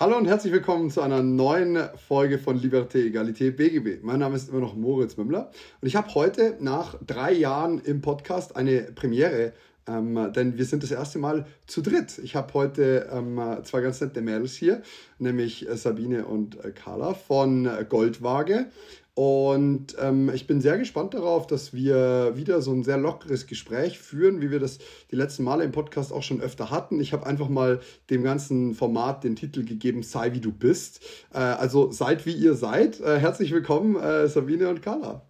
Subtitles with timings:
[0.00, 1.78] Hallo und herzlich willkommen zu einer neuen
[2.08, 4.02] Folge von Liberté, Egalité, BGB.
[4.02, 5.50] Mein Name ist immer noch Moritz Mümmler
[5.82, 9.52] und ich habe heute nach drei Jahren im Podcast eine Premiere,
[9.86, 12.18] ähm, denn wir sind das erste Mal zu dritt.
[12.24, 14.80] Ich habe heute ähm, zwei ganz nette Mädels hier,
[15.18, 18.70] nämlich Sabine und äh, Carla von Goldwaage.
[19.14, 23.98] Und ähm, ich bin sehr gespannt darauf, dass wir wieder so ein sehr lockeres Gespräch
[23.98, 24.78] führen, wie wir das
[25.10, 27.00] die letzten Male im Podcast auch schon öfter hatten.
[27.00, 31.00] Ich habe einfach mal dem ganzen Format den Titel gegeben, Sei wie du bist.
[31.34, 33.00] Äh, also seid wie ihr seid.
[33.00, 35.26] Äh, herzlich willkommen, äh, Sabine und Carla.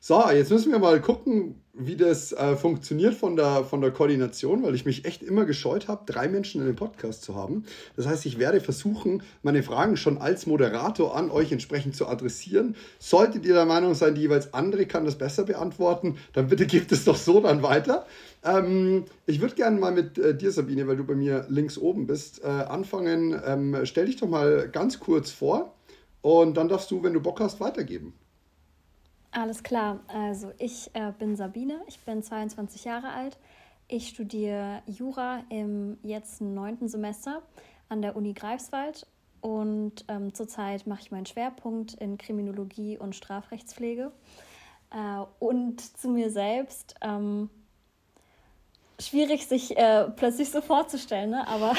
[0.00, 4.62] So, jetzt müssen wir mal gucken, wie das äh, funktioniert von der, von der Koordination,
[4.62, 7.64] weil ich mich echt immer gescheut habe, drei Menschen in dem Podcast zu haben.
[7.96, 12.76] Das heißt, ich werde versuchen, meine Fragen schon als Moderator an euch entsprechend zu adressieren.
[13.00, 16.92] Solltet ihr der Meinung sein, die jeweils andere kann das besser beantworten, dann bitte gebt
[16.92, 18.06] es doch so dann weiter.
[18.44, 22.06] Ähm, ich würde gerne mal mit äh, dir, Sabine, weil du bei mir links oben
[22.06, 23.40] bist, äh, anfangen.
[23.44, 25.74] Ähm, stell dich doch mal ganz kurz vor
[26.22, 28.14] und dann darfst du, wenn du Bock hast, weitergeben.
[29.36, 29.98] Alles klar.
[30.06, 33.36] Also ich äh, bin Sabine, ich bin 22 Jahre alt.
[33.88, 37.42] Ich studiere Jura im jetzt neunten Semester
[37.88, 39.08] an der Uni Greifswald
[39.40, 44.12] und ähm, zurzeit mache ich meinen Schwerpunkt in Kriminologie und Strafrechtspflege.
[44.92, 47.50] Äh, und zu mir selbst, ähm,
[49.00, 51.48] schwierig sich äh, plötzlich so vorzustellen, ne?
[51.48, 51.74] aber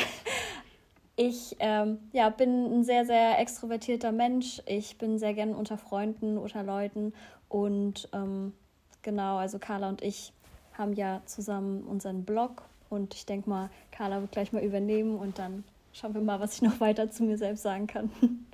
[1.16, 4.62] ich ähm, ja, bin ein sehr, sehr extrovertierter Mensch.
[4.66, 7.14] Ich bin sehr gerne unter Freunden, unter Leuten
[7.50, 8.54] und ähm,
[9.02, 10.34] genau, also Carla und ich
[10.74, 15.40] haben ja zusammen unseren Blog und ich denke mal, Carla wird gleich mal übernehmen und
[15.40, 18.12] dann schauen wir mal, was ich noch weiter zu mir selbst sagen kann.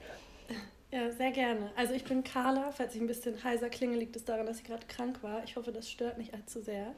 [0.94, 1.72] Ja, sehr gerne.
[1.78, 2.74] Also ich bin Carla.
[2.74, 5.42] Falls ich ein bisschen heiser klinge, liegt es daran, dass ich gerade krank war.
[5.46, 6.94] Ich hoffe, das stört nicht allzu sehr.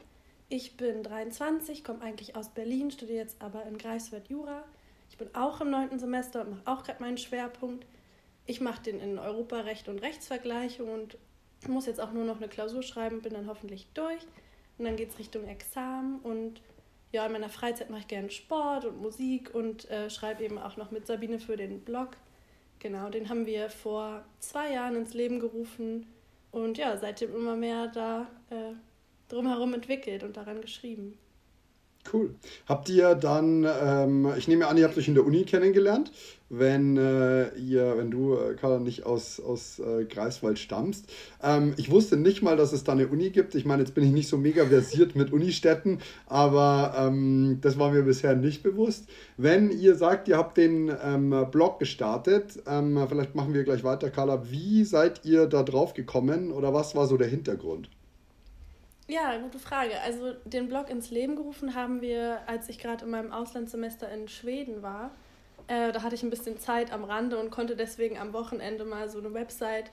[0.48, 4.64] Ich bin 23, komme eigentlich aus Berlin, studiere jetzt aber in Greifswald Jura.
[5.10, 7.86] Ich bin auch im neunten Semester und mache auch gerade meinen Schwerpunkt.
[8.46, 11.16] Ich mache den in Europarecht und Rechtsvergleichung und
[11.68, 14.22] muss jetzt auch nur noch eine Klausur schreiben, bin dann hoffentlich durch.
[14.78, 16.18] Und dann geht es Richtung Examen.
[16.20, 16.60] Und
[17.12, 20.76] ja, in meiner Freizeit mache ich gerne Sport und Musik und äh, schreibe eben auch
[20.76, 22.16] noch mit Sabine für den Blog.
[22.80, 26.06] Genau, den haben wir vor zwei Jahren ins Leben gerufen
[26.50, 28.74] und ja, seitdem immer mehr da äh,
[29.28, 31.16] drumherum entwickelt und daran geschrieben.
[32.12, 32.34] Cool.
[32.66, 36.12] Habt ihr dann, ähm, ich nehme an, ihr habt euch in der Uni kennengelernt,
[36.50, 41.06] wenn äh, ihr, wenn du, äh, Carla, nicht aus, aus äh, Greifswald stammst.
[41.42, 43.54] Ähm, ich wusste nicht mal, dass es da eine Uni gibt.
[43.54, 47.90] Ich meine, jetzt bin ich nicht so mega versiert mit Unistädten, aber ähm, das war
[47.90, 49.06] mir bisher nicht bewusst.
[49.38, 54.10] Wenn ihr sagt, ihr habt den ähm, Blog gestartet, ähm, vielleicht machen wir gleich weiter,
[54.10, 57.88] Carla, wie seid ihr da drauf gekommen oder was war so der Hintergrund?
[59.06, 60.00] Ja, gute Frage.
[60.00, 64.28] Also den Blog ins Leben gerufen haben wir, als ich gerade in meinem Auslandssemester in
[64.28, 65.10] Schweden war.
[65.66, 69.10] Äh, da hatte ich ein bisschen Zeit am Rande und konnte deswegen am Wochenende mal
[69.10, 69.90] so eine Website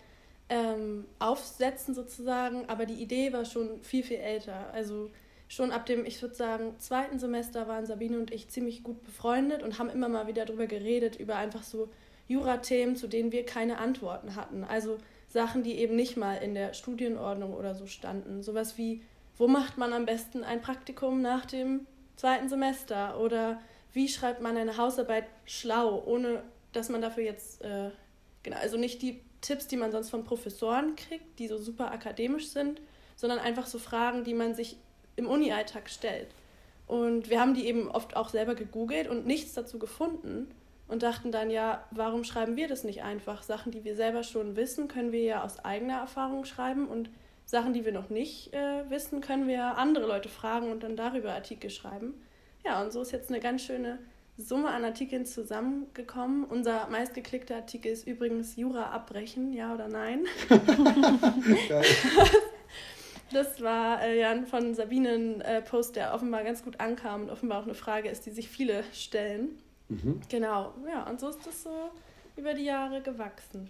[0.48, 2.70] ähm, aufsetzen sozusagen.
[2.70, 4.72] Aber die Idee war schon viel, viel älter.
[4.74, 5.10] Also
[5.50, 9.62] schon ab dem, ich würde sagen, zweiten Semester waren Sabine und ich ziemlich gut befreundet
[9.62, 11.90] und haben immer mal wieder darüber geredet, über einfach so
[12.30, 14.64] Jura-Themen, zu denen wir keine Antworten hatten.
[14.64, 15.00] Also
[15.32, 18.44] Sachen, die eben nicht mal in der Studienordnung oder so standen.
[18.44, 19.02] Sowas wie,
[19.38, 21.88] wo macht man am besten ein Praktikum nach dem
[22.18, 23.20] zweiten Semester?
[23.20, 23.62] Oder
[23.94, 26.44] wie schreibt man eine Hausarbeit schlau, ohne
[26.74, 27.92] dass man dafür jetzt, äh,
[28.44, 32.50] genau, also nicht die Tipps, die man sonst von Professoren kriegt, die so super akademisch
[32.50, 32.82] sind,
[33.16, 34.78] sondern einfach so Fragen, die man sich
[35.16, 36.28] im Uni-Alltag stellt.
[36.88, 40.54] Und wir haben die eben oft auch selber gegoogelt und nichts dazu gefunden
[40.92, 43.44] und dachten dann, ja, warum schreiben wir das nicht einfach?
[43.44, 47.10] Sachen, die wir selber schon wissen, können wir ja aus eigener Erfahrung schreiben und
[47.46, 51.32] Sachen, die wir noch nicht äh, wissen, können wir andere Leute fragen und dann darüber
[51.32, 52.14] Artikel schreiben.
[52.66, 54.00] Ja, und so ist jetzt eine ganz schöne
[54.36, 56.44] Summe an Artikeln zusammengekommen.
[56.44, 60.26] Unser meistgeklickter Artikel ist übrigens Jura abbrechen, ja oder nein?
[63.32, 67.30] das war äh, ja von Sabine ein äh, Post, der offenbar ganz gut ankam und
[67.30, 69.58] offenbar auch eine Frage ist, die sich viele stellen.
[69.92, 70.22] Mhm.
[70.30, 71.92] Genau, ja, und so ist das so
[72.38, 73.70] über die Jahre gewachsen.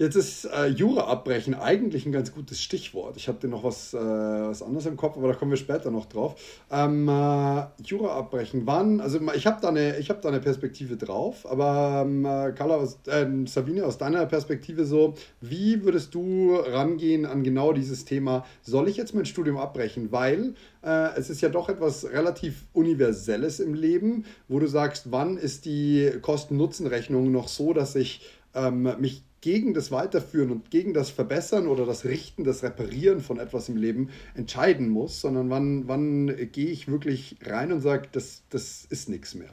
[0.00, 3.16] Jetzt ist äh, Jura abbrechen eigentlich ein ganz gutes Stichwort.
[3.16, 6.06] Ich hatte noch was, äh, was anderes im Kopf, aber da kommen wir später noch
[6.06, 6.36] drauf.
[6.70, 9.00] Ähm, äh, Jura abbrechen, wann?
[9.00, 13.00] Also ich habe da, eine, hab da eine Perspektive drauf, aber ähm, äh, Carla, aus,
[13.08, 18.88] äh, Sabine, aus deiner Perspektive so, wie würdest du rangehen an genau dieses Thema, soll
[18.88, 20.12] ich jetzt mein Studium abbrechen?
[20.12, 20.54] Weil
[20.84, 25.64] äh, es ist ja doch etwas relativ Universelles im Leben, wo du sagst, wann ist
[25.64, 28.20] die Kosten-Nutzen-Rechnung noch so, dass ich
[28.54, 33.38] ähm, mich gegen das Weiterführen und gegen das Verbessern oder das Richten, das Reparieren von
[33.38, 38.42] etwas im Leben entscheiden muss, sondern wann, wann gehe ich wirklich rein und sage, das,
[38.50, 39.50] das ist nichts mehr.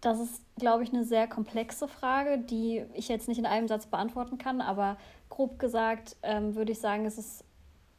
[0.00, 3.86] Das ist, glaube ich, eine sehr komplexe Frage, die ich jetzt nicht in einem Satz
[3.86, 4.98] beantworten kann, aber
[5.28, 7.44] grob gesagt ähm, würde ich sagen, es ist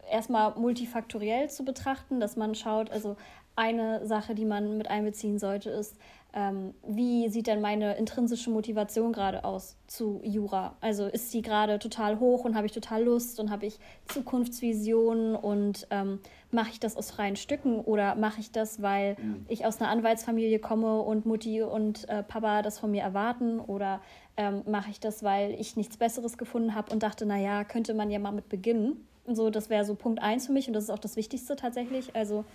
[0.09, 3.17] erstmal multifaktoriell zu betrachten, dass man schaut, also
[3.57, 5.97] eine Sache, die man mit einbeziehen sollte, ist,
[6.38, 10.75] ähm, wie sieht denn meine intrinsische Motivation gerade aus zu Jura?
[10.81, 15.36] Also ist sie gerade total hoch und habe ich total Lust und habe ich Zukunftsvisionen
[15.36, 16.19] und ähm,
[16.51, 19.48] mache ich das aus freien Stücken oder mache ich das, weil mhm.
[19.48, 24.00] ich aus einer Anwaltsfamilie komme und Mutti und äh, Papa das von mir erwarten oder
[24.38, 28.12] ähm, mache ich das, weil ich nichts Besseres gefunden habe und dachte, naja, könnte man
[28.12, 29.07] ja mal mit beginnen.
[29.25, 31.56] Und so, das wäre so Punkt eins für mich und das ist auch das Wichtigste
[31.56, 32.16] tatsächlich.
[32.16, 32.45] Also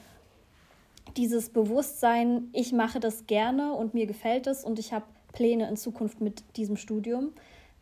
[1.16, 5.76] dieses Bewusstsein, ich mache das gerne und mir gefällt es und ich habe Pläne in
[5.76, 7.32] Zukunft mit diesem Studium.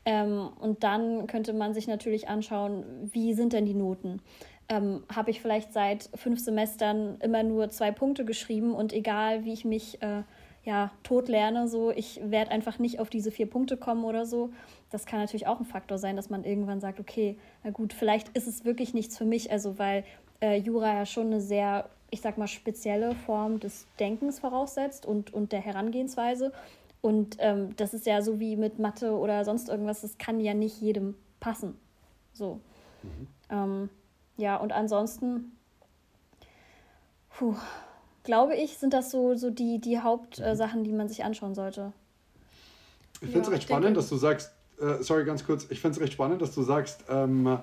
[0.04, 4.22] Ähm, und dann könnte man sich natürlich anschauen, wie sind denn die Noten?
[4.68, 9.52] Ähm, habe ich vielleicht seit fünf Semestern immer nur zwei Punkte geschrieben und egal wie
[9.52, 10.22] ich mich äh,
[10.64, 14.50] ja, tot lerne, so ich werde einfach nicht auf diese vier Punkte kommen oder so.
[14.90, 18.28] Das kann natürlich auch ein Faktor sein, dass man irgendwann sagt, okay, na gut, vielleicht
[18.30, 20.04] ist es wirklich nichts für mich, also weil
[20.40, 25.32] äh, Jura ja schon eine sehr ich sag mal, spezielle Form des Denkens voraussetzt und,
[25.32, 26.52] und der Herangehensweise.
[27.00, 30.54] Und ähm, das ist ja so wie mit Mathe oder sonst irgendwas, das kann ja
[30.54, 31.78] nicht jedem passen.
[32.32, 32.60] So.
[33.02, 33.26] Mhm.
[33.48, 33.88] Ähm,
[34.36, 35.52] ja, und ansonsten,
[37.30, 37.54] puh,
[38.22, 41.92] glaube ich, sind das so, so die, die Hauptsachen, äh, die man sich anschauen sollte.
[43.22, 45.80] Ich finde es ja, recht spannend, denke, dass du sagst, äh, sorry, ganz kurz, ich
[45.80, 47.58] finde es recht spannend, dass du sagst, ähm,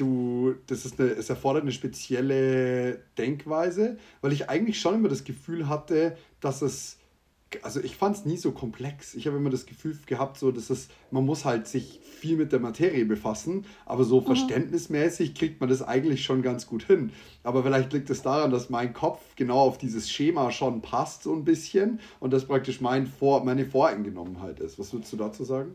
[0.00, 5.24] du, das ist eine, es erfordert eine spezielle Denkweise, weil ich eigentlich schon immer das
[5.24, 6.98] Gefühl hatte, dass es,
[7.62, 9.14] also ich fand es nie so komplex.
[9.14, 12.52] Ich habe immer das Gefühl gehabt, so, dass es, man muss halt sich viel mit
[12.52, 14.26] der Materie befassen, aber so mhm.
[14.26, 17.12] verständnismäßig kriegt man das eigentlich schon ganz gut hin.
[17.42, 21.34] Aber vielleicht liegt es daran, dass mein Kopf genau auf dieses Schema schon passt so
[21.34, 24.78] ein bisschen und das praktisch mein Vor, meine Voreingenommenheit ist.
[24.78, 25.74] Was würdest du dazu sagen?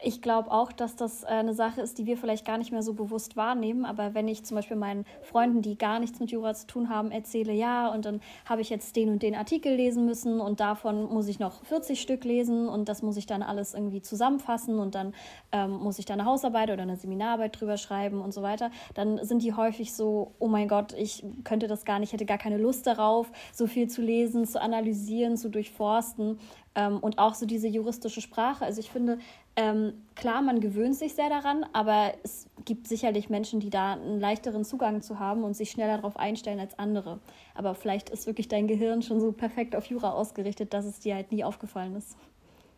[0.00, 2.82] Ich glaube auch, dass das äh, eine Sache ist, die wir vielleicht gar nicht mehr
[2.82, 3.84] so bewusst wahrnehmen.
[3.84, 7.10] Aber wenn ich zum Beispiel meinen Freunden, die gar nichts mit Jura zu tun haben,
[7.10, 11.04] erzähle, ja, und dann habe ich jetzt den und den Artikel lesen müssen und davon
[11.04, 14.94] muss ich noch 40 Stück lesen und das muss ich dann alles irgendwie zusammenfassen und
[14.94, 15.14] dann
[15.52, 19.24] ähm, muss ich da eine Hausarbeit oder eine Seminararbeit drüber schreiben und so weiter, dann
[19.24, 22.58] sind die häufig so, oh mein Gott, ich könnte das gar nicht, hätte gar keine
[22.58, 26.38] Lust darauf, so viel zu lesen, zu analysieren, zu durchforsten.
[26.74, 28.64] Ähm, und auch so diese juristische Sprache.
[28.64, 29.18] Also ich finde,
[29.54, 34.18] ähm, klar, man gewöhnt sich sehr daran, aber es gibt sicherlich Menschen, die da einen
[34.18, 37.18] leichteren Zugang zu haben und sich schneller darauf einstellen als andere.
[37.54, 41.16] Aber vielleicht ist wirklich dein Gehirn schon so perfekt auf Jura ausgerichtet, dass es dir
[41.16, 42.16] halt nie aufgefallen ist.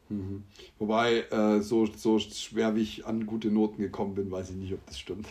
[0.08, 0.42] Mhm.
[0.78, 4.72] Wobei, äh, so, so schwer wie ich an gute Noten gekommen bin, weiß ich nicht,
[4.72, 5.28] ob das stimmt.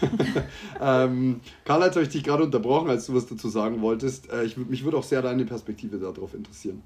[0.80, 4.30] ähm, Karl, jetzt habe ich dich gerade unterbrochen, als du was dazu sagen wolltest.
[4.30, 6.82] Äh, ich, mich würde auch sehr deine Perspektive darauf interessieren.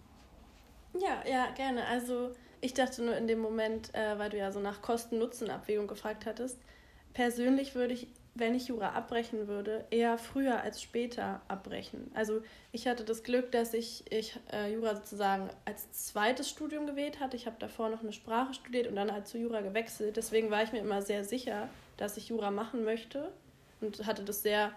[0.94, 1.84] Ja, ja, gerne.
[1.86, 2.30] Also
[2.66, 6.58] ich dachte nur in dem Moment, äh, weil du ja so nach Kosten-Nutzen-Abwägung gefragt hattest,
[7.14, 12.11] persönlich würde ich, wenn ich Jura abbrechen würde, eher früher als später abbrechen.
[12.14, 12.42] Also
[12.73, 17.37] ich hatte das Glück, dass ich, ich äh, Jura sozusagen als zweites Studium gewählt hatte.
[17.37, 20.16] Ich habe davor noch eine Sprache studiert und dann halt zu Jura gewechselt.
[20.16, 23.30] Deswegen war ich mir immer sehr sicher, dass ich Jura machen möchte
[23.80, 24.73] und hatte das sehr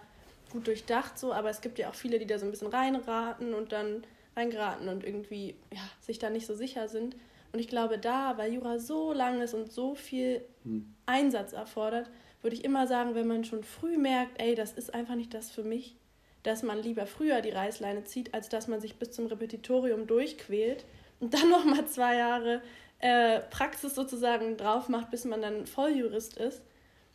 [0.52, 1.32] gut durchdacht so.
[1.32, 4.04] Aber es gibt ja auch viele, die da so ein bisschen reinraten und dann
[4.36, 7.16] reingeraten und irgendwie ja, sich da nicht so sicher sind.
[7.52, 10.94] Und ich glaube, da, weil Jura so lang ist und so viel hm.
[11.06, 12.10] Einsatz erfordert,
[12.42, 15.50] würde ich immer sagen, wenn man schon früh merkt, ey, das ist einfach nicht das
[15.50, 15.96] für mich,
[16.42, 20.84] dass man lieber früher die Reißleine zieht, als dass man sich bis zum Repetitorium durchquält
[21.18, 22.62] und dann nochmal zwei Jahre
[23.00, 26.62] äh, Praxis sozusagen drauf macht, bis man dann Volljurist ist.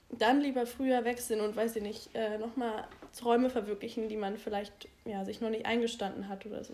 [0.10, 2.88] Dann lieber früher wechseln und, weiß ich nicht, äh, nochmal
[3.18, 6.74] Träume verwirklichen, die man vielleicht ja, sich noch nicht eingestanden hat oder so.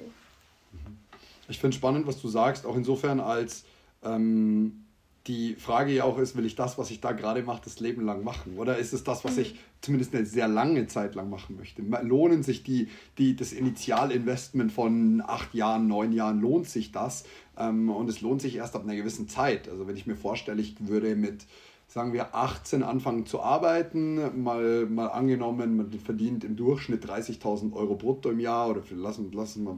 [1.52, 3.66] Ich finde spannend, was du sagst, auch insofern als
[4.04, 4.86] ähm,
[5.28, 8.04] die Frage ja auch ist, will ich das, was ich da gerade mache, das Leben
[8.04, 8.58] lang machen?
[8.58, 11.84] Oder ist es das, was ich zumindest eine sehr lange Zeit lang machen möchte?
[12.02, 17.26] Lohnen sich die, die, das Initialinvestment von acht Jahren, neun Jahren, lohnt sich das?
[17.58, 19.70] Ähm, und es lohnt sich erst ab einer gewissen Zeit.
[19.70, 21.46] Also wenn ich mir vorstelle, ich würde mit
[21.92, 27.96] sagen wir 18 anfangen zu arbeiten, mal, mal angenommen, man verdient im Durchschnitt 30.000 Euro
[27.96, 29.78] brutto im Jahr oder lassen, lassen wir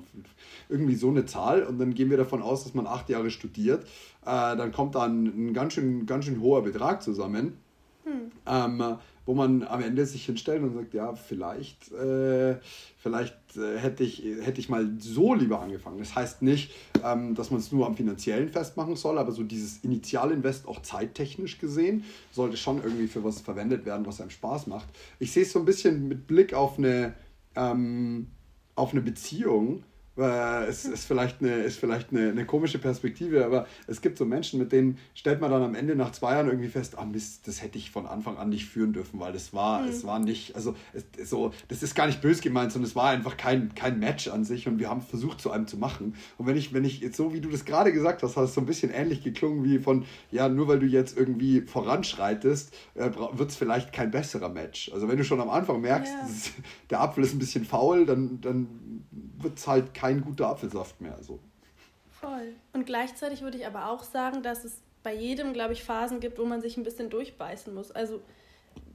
[0.70, 1.64] irgendwie so eine Zahl.
[1.64, 3.86] Und dann gehen wir davon aus, dass man acht Jahre studiert,
[4.22, 7.58] äh, dann kommt da ein, ein, ganz, schön, ganz schön hoher Betrag zusammen.
[8.06, 8.32] Hm.
[8.46, 12.58] Ähm, wo man am Ende sich hinstellt und sagt, ja, vielleicht, äh,
[12.98, 16.00] vielleicht äh, hätte, ich, hätte ich mal so lieber angefangen.
[16.00, 16.72] Das heißt nicht,
[17.04, 21.58] ähm, dass man es nur am finanziellen festmachen soll, aber so dieses Initialinvest auch zeittechnisch
[21.58, 24.88] gesehen sollte schon irgendwie für was verwendet werden, was einem Spaß macht.
[25.20, 27.14] Ich sehe es so ein bisschen mit Blick auf eine,
[27.56, 28.28] ähm,
[28.76, 29.84] auf eine Beziehung
[30.18, 34.26] äh, es ist vielleicht, eine, ist vielleicht eine, eine komische Perspektive, aber es gibt so
[34.26, 37.48] Menschen, mit denen stellt man dann am Ende nach zwei Jahren irgendwie fest, ah Mist,
[37.48, 39.90] das hätte ich von Anfang an nicht führen dürfen, weil das war, mhm.
[39.90, 43.10] es war nicht, also es, so, das ist gar nicht böse gemeint, sondern es war
[43.10, 46.16] einfach kein, kein Match an sich und wir haben versucht, zu einem zu machen.
[46.38, 48.54] Und wenn ich, wenn ich jetzt so, wie du das gerade gesagt hast, hat es
[48.54, 53.10] so ein bisschen ähnlich geklungen wie von, ja, nur weil du jetzt irgendwie voranschreitest, äh,
[53.34, 54.92] wird es vielleicht kein besserer Match.
[54.94, 56.28] Also wenn du schon am Anfang merkst, ja.
[56.28, 56.52] ist,
[56.92, 58.68] der Apfel ist ein bisschen faul, dann, dann
[59.38, 61.18] wird es halt kein guter Apfelsaft mehr.
[61.22, 61.40] So.
[62.12, 62.54] Voll.
[62.74, 66.40] Und gleichzeitig würde ich aber auch sagen, dass es bei jedem, glaube ich, Phasen gibt,
[66.40, 67.92] wo man sich ein bisschen durchbeißen muss.
[67.92, 68.22] Also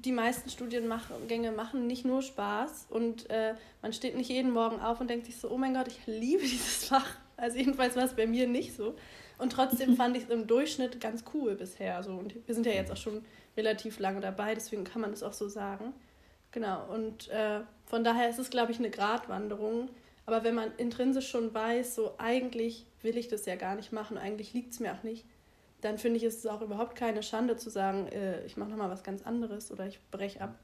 [0.04, 5.00] die meisten Studiengänge machen nicht nur Spaß und äh, man steht nicht jeden Morgen auf
[5.00, 7.16] und denkt sich so, oh mein Gott, ich liebe dieses Fach.
[7.37, 8.95] Also jedenfalls war es bei mir nicht so.
[9.38, 11.97] Und trotzdem fand ich es im Durchschnitt ganz cool bisher.
[11.97, 13.25] Also, und wir sind ja jetzt auch schon
[13.57, 15.92] relativ lange dabei, deswegen kann man das auch so sagen.
[16.50, 19.90] Genau, und äh, von daher ist es, glaube ich, eine Gratwanderung.
[20.28, 24.18] Aber wenn man intrinsisch schon weiß, so eigentlich will ich das ja gar nicht machen,
[24.18, 25.25] eigentlich liegt es mir auch nicht,
[25.80, 28.90] dann finde ich, ist es auch überhaupt keine Schande zu sagen, äh, ich mache nochmal
[28.90, 30.58] was ganz anderes oder ich breche ab.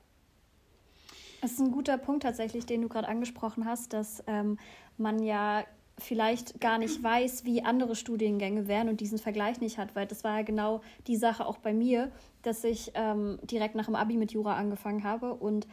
[1.40, 4.58] Das ist ein guter Punkt tatsächlich, den du gerade angesprochen hast, dass ähm,
[4.98, 5.64] man ja
[5.96, 10.24] vielleicht gar nicht weiß, wie andere Studiengänge wären und diesen Vergleich nicht hat, weil das
[10.24, 14.18] war ja genau die Sache auch bei mir, dass ich ähm, direkt nach dem Abi
[14.18, 15.66] mit Jura angefangen habe und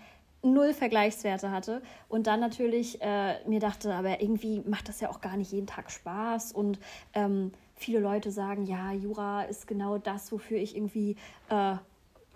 [0.43, 5.21] null Vergleichswerte hatte und dann natürlich äh, mir dachte, aber irgendwie macht das ja auch
[5.21, 6.79] gar nicht jeden Tag Spaß und
[7.13, 11.15] ähm, viele Leute sagen, ja, Jura ist genau das, wofür ich irgendwie
[11.50, 11.75] äh,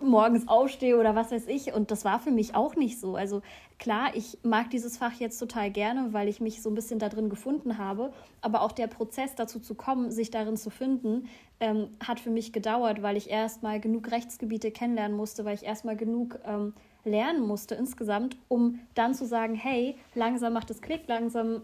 [0.00, 3.16] morgens aufstehe oder was weiß ich und das war für mich auch nicht so.
[3.16, 3.42] Also
[3.78, 7.08] klar, ich mag dieses Fach jetzt total gerne, weil ich mich so ein bisschen da
[7.08, 11.28] drin gefunden habe, aber auch der Prozess dazu zu kommen, sich darin zu finden,
[11.60, 15.96] ähm, hat für mich gedauert, weil ich erstmal genug Rechtsgebiete kennenlernen musste, weil ich erstmal
[15.96, 16.74] genug ähm,
[17.06, 21.62] lernen musste insgesamt, um dann zu sagen, hey, langsam macht es Klick, langsam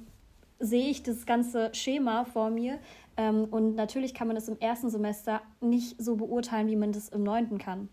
[0.58, 2.78] sehe ich das ganze Schema vor mir.
[3.16, 7.08] Ähm, und natürlich kann man das im ersten Semester nicht so beurteilen, wie man das
[7.10, 7.88] im neunten kann.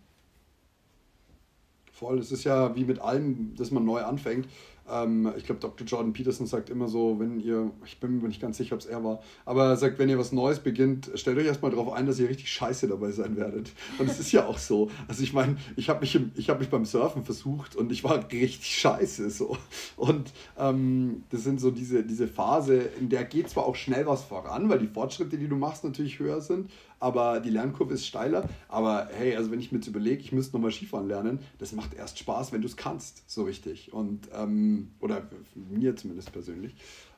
[1.91, 4.47] Voll, es ist ja wie mit allem, dass man neu anfängt.
[4.91, 5.85] Ähm, ich glaube, Dr.
[5.85, 8.85] Jordan Peterson sagt immer so, wenn ihr, ich bin mir nicht ganz sicher, ob es
[8.85, 12.05] er war, aber er sagt, wenn ihr was Neues beginnt, stellt euch erstmal darauf ein,
[12.05, 13.71] dass ihr richtig scheiße dabei sein werdet.
[13.97, 14.89] Und es ist ja auch so.
[15.07, 16.15] Also ich meine, ich habe mich,
[16.49, 19.29] hab mich beim Surfen versucht und ich war richtig scheiße.
[19.29, 19.57] So.
[19.95, 24.23] Und ähm, das sind so diese, diese Phase, in der geht zwar auch schnell was
[24.23, 26.69] voran, weil die Fortschritte, die du machst, natürlich höher sind,
[26.99, 28.47] aber die Lernkurve ist steiler.
[28.67, 31.93] Aber hey, also wenn ich mir jetzt überlege, ich müsste nochmal Skifahren lernen, das macht
[31.93, 33.93] erst Spaß, wenn du es kannst, so richtig.
[33.93, 36.75] Und, ähm, oder mir zumindest persönlich.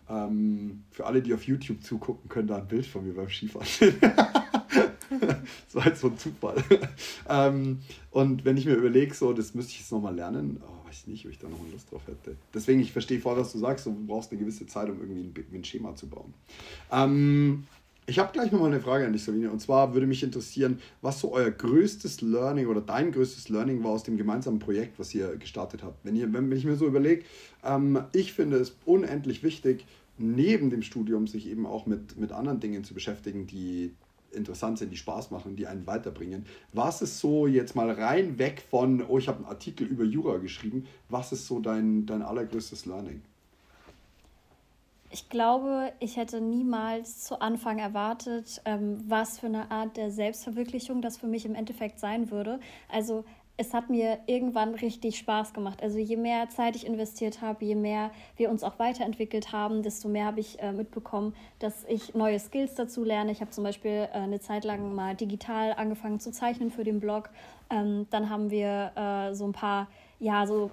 [0.09, 3.67] Ähm, für alle, die auf YouTube zugucken, können da ein Bild von mir beim Skifahren
[3.67, 3.95] sehen.
[4.01, 6.63] das war jetzt so ein Zufall.
[7.29, 7.79] ähm,
[8.11, 11.07] und wenn ich mir überlege, so, das müsste ich jetzt nochmal lernen, oh, weiß ich
[11.07, 12.35] nicht, ob ich da noch Lust drauf hätte.
[12.53, 15.55] Deswegen, ich verstehe voll, was du sagst, du brauchst eine gewisse Zeit, um irgendwie ein,
[15.55, 16.33] ein Schema zu bauen.
[16.91, 17.65] Ähm,
[18.08, 19.51] ich habe gleich nochmal eine Frage an dich, Sabine.
[19.51, 23.91] Und zwar würde mich interessieren, was so euer größtes Learning oder dein größtes Learning war
[23.91, 26.03] aus dem gemeinsamen Projekt, was ihr gestartet habt.
[26.03, 27.24] Wenn, ihr, wenn ich mir so überlege,
[27.63, 29.86] ähm, ich finde es unendlich wichtig,
[30.17, 33.93] neben dem Studium sich eben auch mit, mit anderen Dingen zu beschäftigen, die
[34.34, 36.46] interessant sind, die Spaß machen, die einen weiterbringen.
[36.74, 40.38] Was ist so jetzt mal rein weg von, oh, ich habe einen Artikel über Jura
[40.38, 43.22] geschrieben, was ist so dein, dein allergrößtes Learning?
[45.13, 51.01] Ich glaube, ich hätte niemals zu Anfang erwartet, ähm, was für eine Art der Selbstverwirklichung
[51.01, 52.61] das für mich im Endeffekt sein würde.
[52.89, 53.25] Also
[53.57, 55.83] es hat mir irgendwann richtig Spaß gemacht.
[55.83, 60.07] Also je mehr Zeit ich investiert habe, je mehr wir uns auch weiterentwickelt haben, desto
[60.07, 63.31] mehr habe ich äh, mitbekommen, dass ich neue Skills dazu lerne.
[63.31, 67.01] Ich habe zum Beispiel äh, eine Zeit lang mal digital angefangen zu zeichnen für den
[67.01, 67.29] Blog.
[67.69, 69.89] Ähm, dann haben wir äh, so ein paar,
[70.19, 70.71] ja, so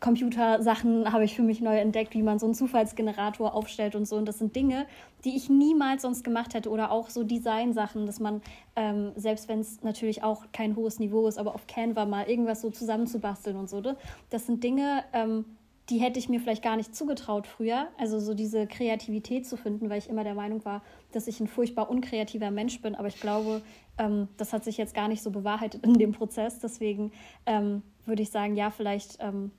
[0.00, 4.16] Computersachen habe ich für mich neu entdeckt, wie man so einen Zufallsgenerator aufstellt und so.
[4.16, 4.86] Und das sind Dinge,
[5.24, 6.70] die ich niemals sonst gemacht hätte.
[6.70, 8.40] Oder auch so Designsachen, dass man,
[8.76, 12.60] ähm, selbst wenn es natürlich auch kein hohes Niveau ist, aber auf Canva mal irgendwas
[12.60, 13.80] so zusammenzubasteln und so.
[13.80, 13.96] Ne?
[14.30, 15.44] Das sind Dinge, ähm,
[15.90, 17.88] die hätte ich mir vielleicht gar nicht zugetraut früher.
[17.96, 21.46] Also so diese Kreativität zu finden, weil ich immer der Meinung war, dass ich ein
[21.46, 22.94] furchtbar unkreativer Mensch bin.
[22.94, 23.62] Aber ich glaube,
[23.96, 26.58] ähm, das hat sich jetzt gar nicht so bewahrheitet in dem Prozess.
[26.58, 27.10] Deswegen
[27.46, 29.50] ähm, würde ich sagen, ja, vielleicht ähm,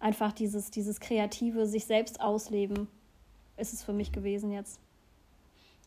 [0.00, 2.88] einfach dieses, dieses kreative, sich selbst ausleben,
[3.56, 4.80] ist es für mich gewesen jetzt.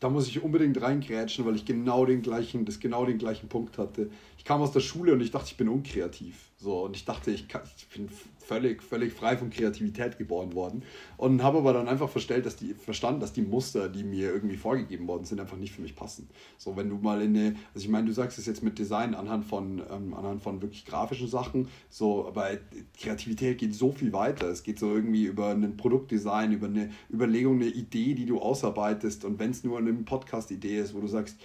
[0.00, 3.78] Da muss ich unbedingt reingrätschen, weil ich genau den gleichen, das genau den gleichen Punkt
[3.78, 4.10] hatte.
[4.42, 6.50] Ich kam aus der Schule und ich dachte, ich bin unkreativ.
[6.56, 8.08] So, und ich dachte, ich, kann, ich bin
[8.40, 10.82] völlig, völlig frei von Kreativität geboren worden.
[11.16, 14.56] Und habe aber dann einfach verstellt, dass die, verstanden, dass die Muster, die mir irgendwie
[14.56, 16.28] vorgegeben worden sind, einfach nicht für mich passen.
[16.58, 19.14] So, wenn du mal in eine, also ich meine, du sagst es jetzt mit Design
[19.14, 22.50] anhand von, ähm, anhand von wirklich grafischen Sachen, so, aber
[22.98, 24.48] Kreativität geht so viel weiter.
[24.48, 29.24] Es geht so irgendwie über ein Produktdesign, über eine Überlegung, eine Idee, die du ausarbeitest.
[29.24, 31.38] Und wenn es nur eine Podcast-Idee ist, wo du sagst,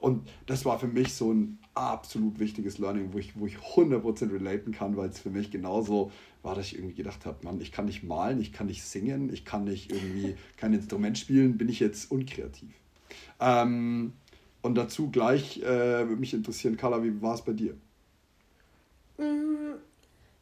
[0.00, 4.32] und das war für mich so ein absolut wichtiges Learning, wo ich, wo ich 100%
[4.32, 7.72] relaten kann, weil es für mich genauso war, dass ich irgendwie gedacht habe, Mann, ich
[7.72, 11.68] kann nicht malen, ich kann nicht singen, ich kann nicht irgendwie kein Instrument spielen, bin
[11.68, 12.70] ich jetzt unkreativ.
[13.40, 14.12] Ähm,
[14.60, 17.74] und dazu gleich äh, würde mich interessieren, Carla, wie war es bei dir?
[19.18, 19.74] Mm,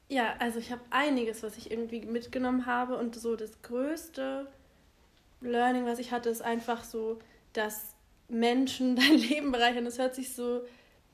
[0.09, 4.47] ja, also ich habe einiges, was ich irgendwie mitgenommen habe und so das größte
[5.41, 7.19] Learning, was ich hatte, ist einfach so,
[7.53, 7.90] dass
[8.31, 9.85] Menschen dein Leben bereichern.
[9.85, 10.63] Das hört sich so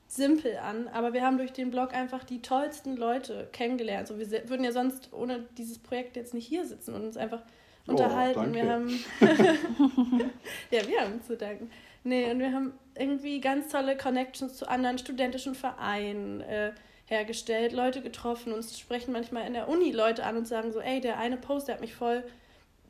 [0.08, 4.06] simpel an, aber wir haben durch den Blog einfach die tollsten Leute kennengelernt.
[4.06, 7.42] So, wir würden ja sonst ohne dieses Projekt jetzt nicht hier sitzen und uns einfach
[7.88, 8.52] oh, unterhalten.
[8.52, 8.54] Danke.
[8.54, 9.04] Wir haben
[10.70, 11.70] ja, wir haben zu danken.
[12.04, 16.70] Nee, und wir haben irgendwie ganz tolle Connections zu anderen studentischen Vereinen äh,
[17.06, 18.52] hergestellt, Leute getroffen.
[18.52, 21.66] Uns sprechen manchmal in der Uni Leute an und sagen so, ey, der eine Post,
[21.66, 22.22] der hat mich voll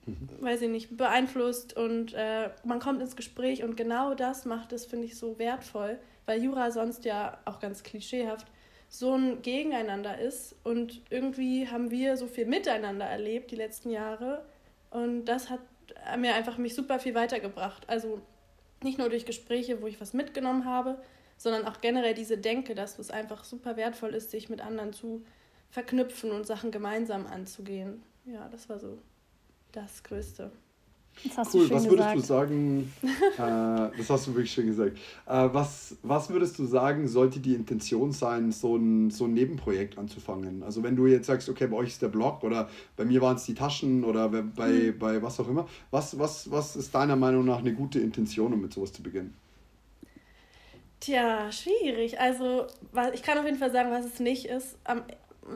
[0.06, 0.28] mhm.
[0.40, 4.86] weiß ich nicht, beeinflusst und äh, man kommt ins Gespräch und genau das macht es,
[4.86, 8.46] finde ich, so wertvoll, weil Jura sonst ja auch ganz klischeehaft
[8.88, 14.44] so ein Gegeneinander ist und irgendwie haben wir so viel miteinander erlebt die letzten Jahre
[14.90, 15.60] und das hat
[16.18, 17.88] mir einfach mich super viel weitergebracht.
[17.88, 18.20] Also
[18.82, 20.98] nicht nur durch Gespräche, wo ich was mitgenommen habe,
[21.36, 25.24] sondern auch generell diese Denke, dass es einfach super wertvoll ist, sich mit anderen zu
[25.70, 28.02] verknüpfen und Sachen gemeinsam anzugehen.
[28.24, 28.98] Ja, das war so
[29.76, 30.50] das Größte.
[31.34, 32.16] Das cool, was würdest gesagt.
[32.16, 37.08] du sagen, äh, das hast du wirklich schön gesagt, äh, was, was würdest du sagen,
[37.08, 40.62] sollte die Intention sein, so ein, so ein Nebenprojekt anzufangen?
[40.62, 43.36] Also wenn du jetzt sagst, okay, bei euch ist der Blog oder bei mir waren
[43.36, 44.98] es die Taschen oder bei, mhm.
[44.98, 48.60] bei was auch immer, was, was, was ist deiner Meinung nach eine gute Intention, um
[48.60, 49.34] mit sowas zu beginnen?
[51.00, 52.20] Tja, schwierig.
[52.20, 52.66] Also
[53.14, 54.76] ich kann auf jeden Fall sagen, was es nicht ist.
[54.84, 55.02] Am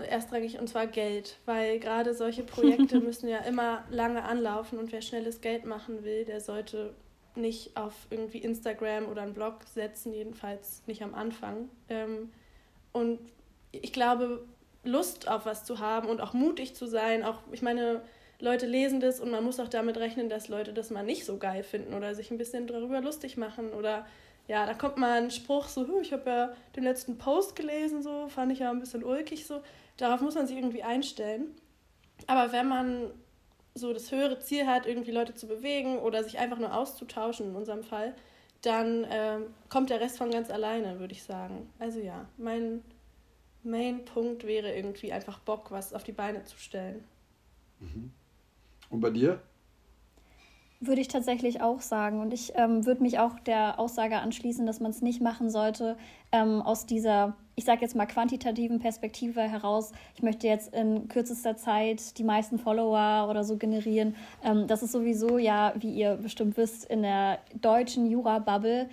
[0.08, 5.02] erstrangig und zwar Geld, weil gerade solche Projekte müssen ja immer lange anlaufen und wer
[5.02, 6.94] schnelles Geld machen will, der sollte
[7.36, 11.68] nicht auf irgendwie Instagram oder einen Blog setzen, jedenfalls nicht am Anfang.
[11.88, 12.30] Ähm,
[12.92, 13.20] und
[13.72, 14.44] ich glaube,
[14.84, 18.02] Lust auf was zu haben und auch mutig zu sein, auch, ich meine,
[18.40, 21.36] Leute lesen das und man muss auch damit rechnen, dass Leute das mal nicht so
[21.36, 24.06] geil finden oder sich ein bisschen darüber lustig machen oder
[24.48, 28.28] ja, da kommt mal ein Spruch so, ich habe ja den letzten Post gelesen, so,
[28.28, 29.62] fand ich ja ein bisschen ulkig so.
[29.96, 31.54] Darauf muss man sich irgendwie einstellen.
[32.26, 33.10] Aber wenn man
[33.74, 37.56] so das höhere Ziel hat, irgendwie Leute zu bewegen oder sich einfach nur auszutauschen, in
[37.56, 38.14] unserem Fall,
[38.62, 41.70] dann ähm, kommt der Rest von ganz alleine, würde ich sagen.
[41.78, 42.82] Also ja, mein
[43.62, 47.04] Main-Punkt wäre irgendwie einfach Bock, was auf die Beine zu stellen.
[47.78, 48.10] Mhm.
[48.90, 49.40] Und bei dir?
[50.82, 52.20] Würde ich tatsächlich auch sagen.
[52.20, 55.98] Und ich ähm, würde mich auch der Aussage anschließen, dass man es nicht machen sollte
[56.32, 59.92] ähm, aus dieser, ich sage jetzt mal, quantitativen Perspektive heraus.
[60.14, 64.16] Ich möchte jetzt in kürzester Zeit die meisten Follower oder so generieren.
[64.42, 68.88] Ähm, das ist sowieso ja, wie ihr bestimmt wisst, in der deutschen Jura-Bubble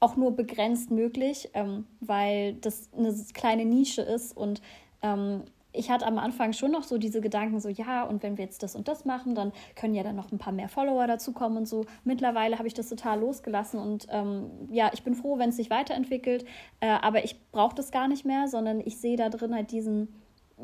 [0.00, 4.60] auch nur begrenzt möglich, ähm, weil das eine kleine Nische ist und
[5.02, 8.44] ähm, ich hatte am Anfang schon noch so diese Gedanken, so ja, und wenn wir
[8.44, 11.58] jetzt das und das machen, dann können ja dann noch ein paar mehr Follower dazukommen
[11.58, 11.84] und so.
[12.04, 15.70] Mittlerweile habe ich das total losgelassen und ähm, ja, ich bin froh, wenn es sich
[15.70, 16.44] weiterentwickelt,
[16.80, 20.08] äh, aber ich brauche das gar nicht mehr, sondern ich sehe da drin halt diesen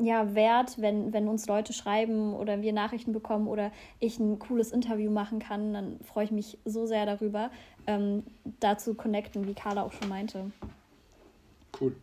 [0.00, 4.72] ja, Wert, wenn, wenn uns Leute schreiben oder wir Nachrichten bekommen oder ich ein cooles
[4.72, 7.50] Interview machen kann, dann freue ich mich so sehr darüber,
[7.86, 8.24] ähm,
[8.60, 10.50] da zu connecten, wie Carla auch schon meinte.
[11.80, 11.94] Cool.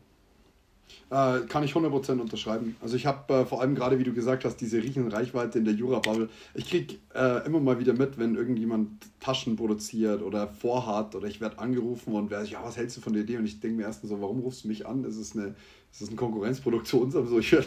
[1.12, 2.78] Äh, kann ich 100% unterschreiben.
[2.82, 5.74] Also ich habe äh, vor allem gerade, wie du gesagt hast, diese Reichweite in der
[5.74, 6.30] Jura-Bubble.
[6.54, 11.42] Ich kriege äh, immer mal wieder mit, wenn irgendjemand Taschen produziert oder vorhat oder ich
[11.42, 13.38] werde angerufen und wer ja, was hältst du von der Idee?
[13.38, 15.04] Und ich denke mir erstens so, warum rufst du mich an?
[15.04, 15.56] Ist es eine,
[15.92, 17.28] das ist ein Konkurrenzprodukt zu unserem.
[17.28, 17.62] So, ich, äh,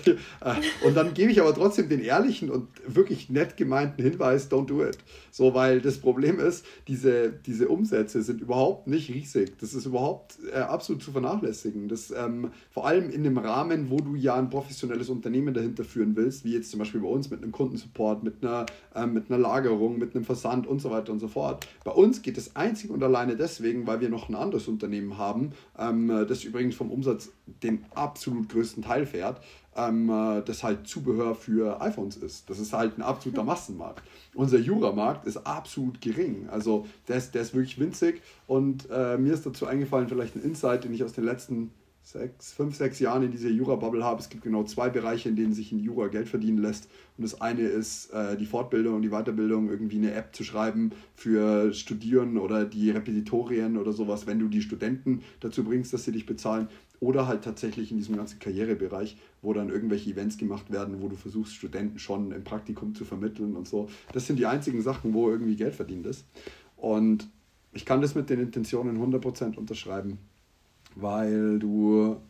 [0.84, 4.84] und dann gebe ich aber trotzdem den ehrlichen und wirklich nett gemeinten Hinweis, don't do
[4.84, 4.98] it.
[5.30, 9.58] So, weil das Problem ist, diese, diese Umsätze sind überhaupt nicht riesig.
[9.60, 11.88] Das ist überhaupt äh, absolut zu vernachlässigen.
[11.88, 16.16] Das, ähm, vor allem in dem Rahmen, wo du ja ein professionelles Unternehmen dahinter führen
[16.16, 19.38] willst, wie jetzt zum Beispiel bei uns mit einem Kundensupport, mit einer, äh, mit einer
[19.38, 21.66] Lagerung, mit einem Versand und so weiter und so fort.
[21.84, 25.52] Bei uns geht es einzig und alleine deswegen, weil wir noch ein anderes Unternehmen haben,
[25.78, 27.30] ähm, das übrigens vom Umsatz
[27.62, 29.40] den absolut größten Teil fährt,
[29.76, 32.48] ähm, äh, das halt Zubehör für iPhones ist.
[32.48, 33.46] Das ist halt ein absoluter hm.
[33.46, 34.02] Massenmarkt.
[34.34, 36.48] Unser Jura-Markt ist absolut gering.
[36.50, 40.42] Also der ist, der ist wirklich winzig und äh, mir ist dazu eingefallen, vielleicht ein
[40.42, 41.70] Insight, den ich aus den letzten
[42.04, 44.20] sechs, fünf, sechs Jahren in dieser Jura-Bubble habe.
[44.20, 46.88] Es gibt genau zwei Bereiche, in denen sich in Jura Geld verdienen lässt.
[47.16, 50.92] Und das eine ist äh, die Fortbildung und die Weiterbildung, irgendwie eine App zu schreiben
[51.14, 56.12] für Studierende oder die Repetitorien oder sowas, wenn du die Studenten dazu bringst, dass sie
[56.12, 56.68] dich bezahlen.
[57.00, 61.16] Oder halt tatsächlich in diesem ganzen Karrierebereich, wo dann irgendwelche Events gemacht werden, wo du
[61.16, 63.88] versuchst, Studenten schon im Praktikum zu vermitteln und so.
[64.12, 66.24] Das sind die einzigen Sachen, wo irgendwie Geld verdient ist.
[66.76, 67.28] Und
[67.72, 70.18] ich kann das mit den Intentionen 100% unterschreiben,
[70.94, 72.20] weil du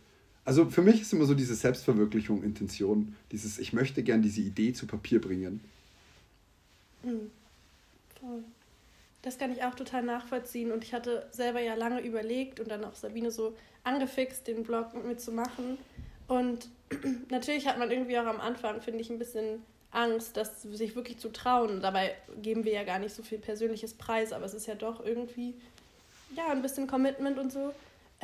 [0.45, 4.73] also für mich ist immer so diese Selbstverwirklichung Intention, dieses ich möchte gern diese Idee
[4.75, 5.61] zu Papier bringen.
[7.03, 8.45] Voll.
[9.23, 12.85] Das kann ich auch total nachvollziehen und ich hatte selber ja lange überlegt und dann
[12.85, 15.79] auch Sabine so angefixt, den Blog mit mir zu machen.
[16.29, 16.69] Und
[17.31, 21.19] natürlich hat man irgendwie auch am Anfang, finde ich, ein bisschen Angst, das sich wirklich
[21.19, 21.81] zu trauen.
[21.81, 25.05] Dabei geben wir ja gar nicht so viel persönliches Preis, aber es ist ja doch
[25.05, 25.55] irgendwie
[26.37, 27.73] ja ein bisschen Commitment und so.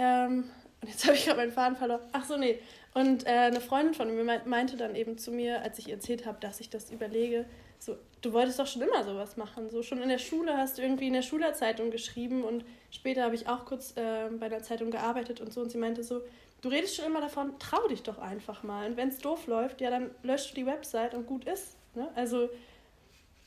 [0.00, 0.44] Ähm,
[0.80, 2.00] und jetzt habe ich gerade meinen Faden verloren.
[2.12, 2.58] Ach so, nee.
[2.94, 6.26] Und äh, eine Freundin von mir meinte dann eben zu mir, als ich ihr erzählt
[6.26, 7.44] habe, dass ich das überlege,
[7.78, 9.70] so, du wolltest doch schon immer sowas machen.
[9.70, 13.34] So schon in der Schule hast du irgendwie in der Schülerzeitung geschrieben und später habe
[13.34, 15.60] ich auch kurz äh, bei der Zeitung gearbeitet und so.
[15.60, 16.20] Und sie meinte so,
[16.62, 18.90] du redest schon immer davon, trau dich doch einfach mal.
[18.90, 21.76] Und wenn es doof läuft, ja, dann löscht du die Website und gut ist.
[21.94, 22.08] Ne?
[22.14, 22.48] Also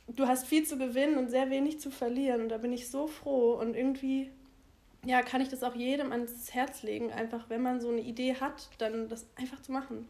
[0.08, 2.42] du hast viel zu gewinnen und sehr wenig zu verlieren.
[2.42, 3.54] Und da bin ich so froh.
[3.54, 4.32] Und irgendwie,
[5.06, 8.36] ja, kann ich das auch jedem ans Herz legen, einfach wenn man so eine Idee
[8.40, 10.08] hat, dann das einfach zu machen.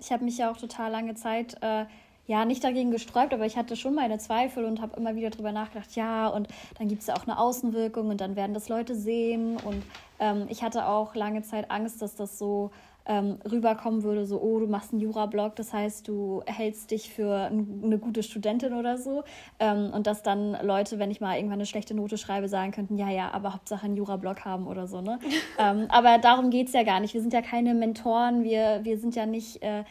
[0.00, 1.86] Ich habe mich ja auch total lange Zeit äh,
[2.26, 5.50] ja nicht dagegen gesträubt, aber ich hatte schon meine Zweifel und habe immer wieder darüber
[5.50, 6.46] nachgedacht, ja, und
[6.78, 9.56] dann gibt es ja auch eine Außenwirkung und dann werden das Leute sehen.
[9.56, 9.82] Und
[10.20, 12.70] ähm, ich hatte auch lange Zeit Angst, dass das so
[13.08, 17.50] ähm, rüberkommen würde, so, oh, du machst einen Jura-Blog, das heißt, du hältst dich für
[17.50, 19.24] eine gute Studentin oder so.
[19.58, 22.98] Ähm, und dass dann Leute, wenn ich mal irgendwann eine schlechte Note schreibe, sagen könnten,
[22.98, 25.00] ja, ja, aber Hauptsache einen Jura-Blog haben oder so.
[25.00, 25.18] Ne?
[25.58, 27.14] ähm, aber darum geht es ja gar nicht.
[27.14, 29.62] Wir sind ja keine Mentoren, wir, wir sind ja nicht.
[29.62, 29.84] Äh,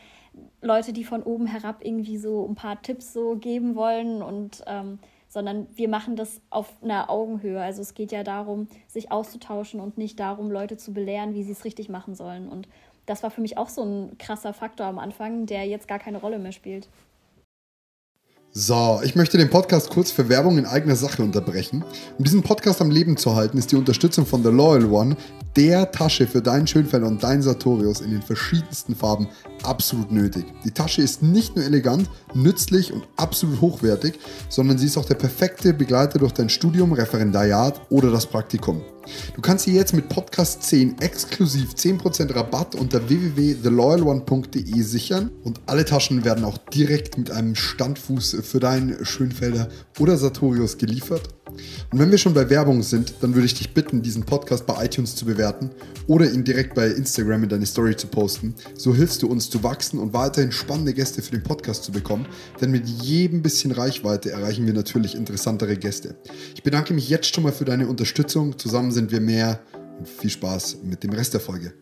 [0.61, 4.99] Leute, die von oben herab irgendwie so ein paar Tipps so geben wollen und ähm,
[5.29, 7.61] sondern wir machen das auf einer Augenhöhe.
[7.61, 11.51] Also es geht ja darum, sich auszutauschen und nicht darum, Leute zu belehren, wie sie
[11.51, 12.47] es richtig machen sollen.
[12.47, 12.67] Und
[13.07, 16.19] das war für mich auch so ein krasser Faktor am Anfang, der jetzt gar keine
[16.19, 16.87] Rolle mehr spielt.
[18.51, 21.85] So, ich möchte den Podcast kurz für Werbung in eigener Sache unterbrechen.
[22.17, 25.15] Um diesen Podcast am Leben zu halten, ist die Unterstützung von The Loyal One,
[25.55, 29.27] der Tasche für deinen Schönfelder und deinen Sartorius in den verschiedensten Farben,
[29.63, 30.45] absolut nötig.
[30.63, 35.15] Die Tasche ist nicht nur elegant, nützlich und absolut hochwertig, sondern sie ist auch der
[35.15, 38.81] perfekte Begleiter durch dein Studium, Referendariat oder das Praktikum.
[39.35, 45.85] Du kannst sie jetzt mit Podcast 10 exklusiv 10% Rabatt unter www.theloyalone.de sichern und alle
[45.85, 51.36] Taschen werden auch direkt mit einem Standfuß für deinen Schönfelder oder Sartorius geliefert.
[51.91, 54.85] Und wenn wir schon bei Werbung sind, dann würde ich dich bitten, diesen Podcast bei
[54.85, 55.71] iTunes zu bewerten
[56.07, 58.55] oder ihn direkt bei Instagram in deine Story zu posten.
[58.75, 62.27] So hilfst du uns zu wachsen und weiterhin spannende Gäste für den Podcast zu bekommen,
[62.61, 66.15] denn mit jedem bisschen Reichweite erreichen wir natürlich interessantere Gäste.
[66.55, 68.57] Ich bedanke mich jetzt schon mal für deine Unterstützung.
[68.57, 69.59] Zusammen sind wir mehr
[69.97, 71.73] und viel Spaß mit dem Rest der Folge.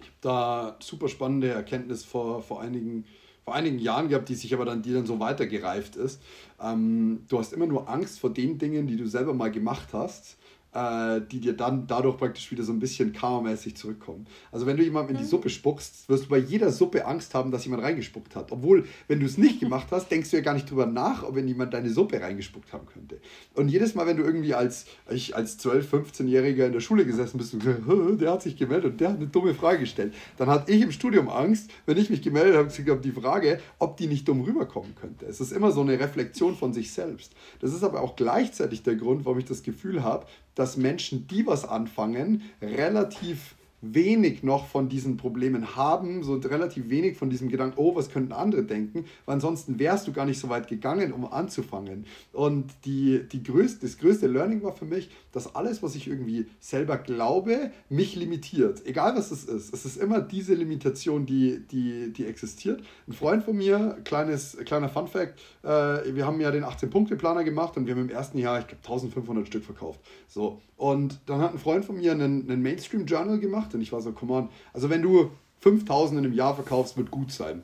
[0.00, 3.04] Ich habe da super spannende Erkenntnis vor, vor einigen
[3.44, 6.20] vor einigen Jahren gehabt, die sich aber dann, die dann so weitergereift ist.
[6.60, 10.38] Ähm, du hast immer nur Angst vor den Dingen, die du selber mal gemacht hast
[10.74, 14.26] äh, die dir dann dadurch praktisch wieder so ein bisschen karmamäßig zurückkommen.
[14.52, 15.30] Also wenn du jemandem in die mhm.
[15.30, 18.50] Suppe spuckst, wirst du bei jeder Suppe Angst haben, dass jemand reingespuckt hat.
[18.52, 21.36] Obwohl, wenn du es nicht gemacht hast, denkst du ja gar nicht drüber nach, ob
[21.36, 23.20] wenn jemand deine Suppe reingespuckt haben könnte.
[23.54, 27.38] Und jedes Mal, wenn du irgendwie als, ich als 12-, 15-Jähriger in der Schule gesessen
[27.38, 27.82] bist und gesagt,
[28.20, 30.92] der hat sich gemeldet und der hat eine dumme Frage gestellt, dann hatte ich im
[30.92, 34.94] Studium Angst, wenn ich mich gemeldet habe, habe die Frage, ob die nicht dumm rüberkommen
[34.94, 35.26] könnte.
[35.26, 37.32] Es ist immer so eine Reflexion von sich selbst.
[37.60, 41.46] Das ist aber auch gleichzeitig der Grund, warum ich das Gefühl habe, dass Menschen, die
[41.46, 43.54] was anfangen, relativ
[43.92, 48.32] wenig noch von diesen Problemen haben, so relativ wenig von diesem Gedanken, oh, was könnten
[48.32, 52.06] andere denken, weil ansonsten wärst du gar nicht so weit gegangen, um anzufangen.
[52.32, 56.46] Und die, die größte, das größte Learning war für mich, dass alles, was ich irgendwie
[56.60, 58.86] selber glaube, mich limitiert.
[58.86, 59.74] Egal was es ist.
[59.74, 62.82] Es ist immer diese Limitation, die, die, die existiert.
[63.08, 67.76] Ein Freund von mir, kleines, kleiner Fun Fact, äh, wir haben ja den 18-Punkte-Planer gemacht
[67.76, 70.00] und wir haben im ersten Jahr, ich glaube, 1500 Stück verkauft.
[70.28, 70.60] So.
[70.76, 74.12] Und dann hat ein Freund von mir einen, einen Mainstream-Journal gemacht und ich war so,
[74.12, 77.62] come on, also wenn du 5000 in einem Jahr verkaufst, wird gut sein.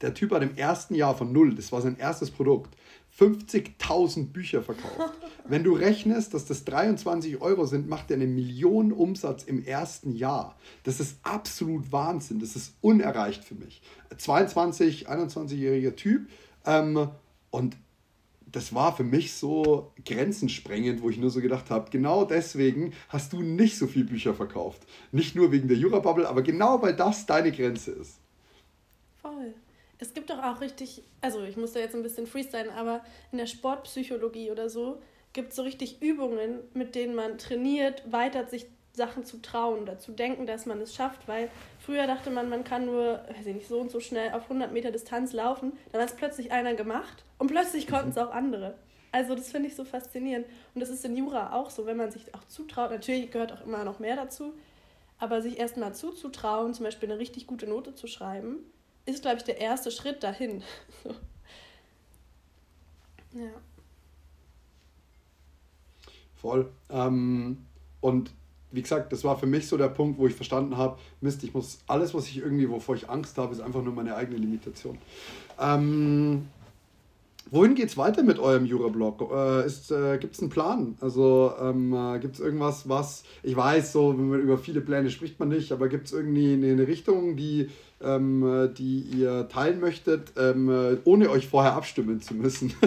[0.00, 2.74] Der Typ hat im ersten Jahr von null, das war sein erstes Produkt,
[3.18, 5.12] 50.000 Bücher verkauft.
[5.48, 10.12] Wenn du rechnest, dass das 23 Euro sind, macht er eine Million Umsatz im ersten
[10.12, 10.56] Jahr.
[10.84, 12.38] Das ist absolut Wahnsinn.
[12.38, 13.82] Das ist unerreicht für mich.
[14.16, 16.28] 22, 21-jähriger Typ.
[16.64, 17.08] Ähm,
[17.50, 17.76] und
[18.52, 23.32] das war für mich so grenzensprengend, wo ich nur so gedacht habe, genau deswegen hast
[23.32, 24.82] du nicht so viele Bücher verkauft.
[25.12, 28.18] Nicht nur wegen der Jura-Bubble, aber genau weil das deine Grenze ist.
[29.20, 29.54] Voll.
[29.98, 33.38] Es gibt doch auch richtig, also ich muss da jetzt ein bisschen freestylen, aber in
[33.38, 35.00] der Sportpsychologie oder so
[35.32, 39.98] gibt es so richtig Übungen, mit denen man trainiert, weiter sich Sachen zu trauen oder
[39.98, 43.54] zu denken, dass man es schafft, weil früher dachte man, man kann nur, weiß ich
[43.54, 46.74] nicht, so und so schnell auf 100 Meter Distanz laufen, dann hat es plötzlich einer
[46.74, 48.74] gemacht und plötzlich konnten es auch andere.
[49.12, 52.10] Also das finde ich so faszinierend und das ist in Jura auch so, wenn man
[52.12, 54.54] sich auch zutraut, natürlich gehört auch immer noch mehr dazu,
[55.18, 58.58] aber sich erstmal zuzutrauen, zum Beispiel eine richtig gute Note zu schreiben,
[59.06, 60.62] ist, glaube ich, der erste Schritt dahin.
[63.32, 63.50] ja.
[66.36, 66.70] Voll.
[66.88, 67.66] Ähm,
[68.00, 68.32] und
[68.72, 71.54] wie gesagt, das war für mich so der Punkt, wo ich verstanden habe, Mist, ich
[71.54, 74.98] muss alles, was ich irgendwie, wovor ich Angst habe, ist einfach nur meine eigene Limitation.
[75.60, 76.46] Ähm,
[77.50, 79.30] wohin es weiter mit eurem Jura-Blog?
[79.32, 80.96] Äh, äh, gibt es einen Plan?
[81.00, 85.48] Also ähm, äh, gibt es irgendwas, was, ich weiß, so über viele Pläne spricht man
[85.48, 87.68] nicht, aber gibt es irgendwie eine, eine Richtung, die,
[88.02, 92.72] ähm, die ihr teilen möchtet, ähm, ohne euch vorher abstimmen zu müssen?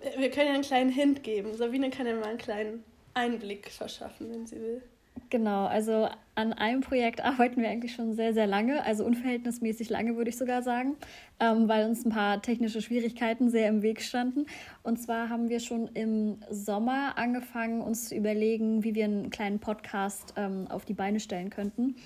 [0.18, 1.56] Wir können ja einen kleinen Hint geben.
[1.56, 2.84] Sabine kann ja mal einen kleinen
[3.20, 4.82] Einblick verschaffen, wenn sie will.
[5.28, 10.16] Genau, also an einem Projekt arbeiten wir eigentlich schon sehr, sehr lange, also unverhältnismäßig lange
[10.16, 10.96] würde ich sogar sagen,
[11.38, 14.46] ähm, weil uns ein paar technische Schwierigkeiten sehr im Weg standen.
[14.82, 19.60] Und zwar haben wir schon im Sommer angefangen, uns zu überlegen, wie wir einen kleinen
[19.60, 21.96] Podcast ähm, auf die Beine stellen könnten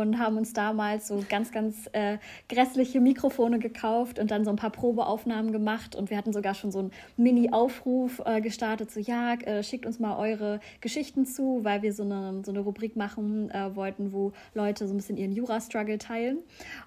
[0.00, 4.56] und haben uns damals so ganz, ganz äh, grässliche Mikrofone gekauft und dann so ein
[4.56, 9.34] paar Probeaufnahmen gemacht und wir hatten sogar schon so einen Mini-Aufruf äh, gestartet, so ja,
[9.34, 13.50] äh, schickt uns mal eure Geschichten zu, weil wir so eine, so eine Rubrik machen
[13.50, 16.38] äh, wollten, wo Leute so ein bisschen ihren Jura-Struggle teilen.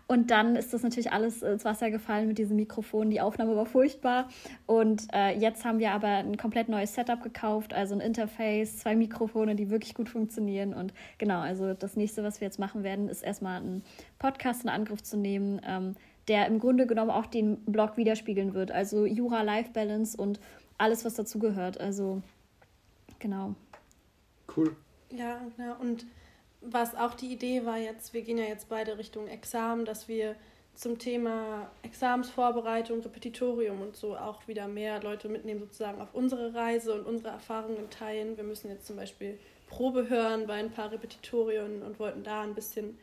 [0.08, 3.10] Und dann ist das natürlich alles ins Wasser gefallen mit diesem Mikrofon.
[3.10, 4.30] Die Aufnahme war furchtbar
[4.66, 8.96] und äh, jetzt haben wir aber ein komplett neues Setup gekauft, also ein Interface, zwei
[8.96, 12.97] Mikrofone, die wirklich gut funktionieren und genau, also das nächste, was wir jetzt machen werden,
[12.98, 13.84] werden, ist erstmal einen
[14.20, 15.96] Podcast in Angriff zu nehmen, ähm,
[16.28, 18.72] der im Grunde genommen auch den Blog widerspiegeln wird.
[18.72, 20.40] Also Jura, Life Balance und
[20.78, 21.80] alles, was dazugehört.
[21.80, 22.22] Also
[23.20, 23.56] genau.
[24.56, 24.76] Cool.
[25.12, 25.76] Ja, genau.
[25.80, 26.06] Und
[26.62, 30.36] was auch die Idee war jetzt, wir gehen ja jetzt beide Richtung Examen, dass wir
[30.74, 36.94] zum Thema Examensvorbereitung, Repetitorium und so auch wieder mehr Leute mitnehmen, sozusagen auf unsere Reise
[36.94, 38.38] und unsere Erfahrungen teilen.
[38.38, 42.56] Wir müssen jetzt zum Beispiel Probe hören bei ein paar Repetitorien und wollten da ein
[42.56, 42.98] bisschen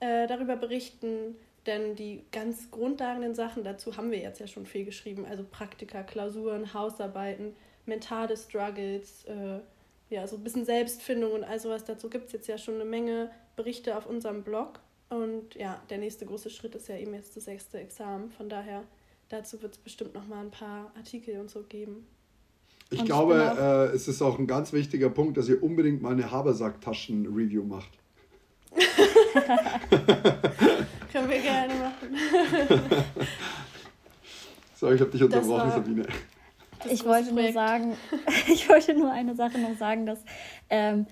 [0.00, 4.84] äh, darüber berichten, denn die ganz grundlegenden Sachen dazu haben wir jetzt ja schon viel
[4.84, 7.54] geschrieben, also Praktika, Klausuren, Hausarbeiten,
[7.86, 9.60] mentale Struggles, äh,
[10.08, 11.84] ja, so ein bisschen Selbstfindung und all sowas.
[11.84, 14.80] Dazu gibt es jetzt ja schon eine Menge Berichte auf unserem Blog.
[15.08, 18.30] Und ja, der nächste große Schritt ist ja eben jetzt das sechste Examen.
[18.30, 18.84] Von daher,
[19.28, 22.06] dazu wird es bestimmt noch mal ein paar Artikel und so geben.
[22.90, 26.12] Ich und glaube, äh, es ist auch ein ganz wichtiger Punkt, dass ihr unbedingt mal
[26.12, 27.90] eine Habersack-Taschen-Review macht.
[31.12, 32.16] Können wir gerne machen.
[34.74, 36.06] so, ich habe dich unterbrochen, Sabine.
[36.88, 37.96] Ich wollte nur sagen,
[38.48, 40.18] ich wollte nur eine Sache noch sagen, dass
[40.68, 41.06] ähm,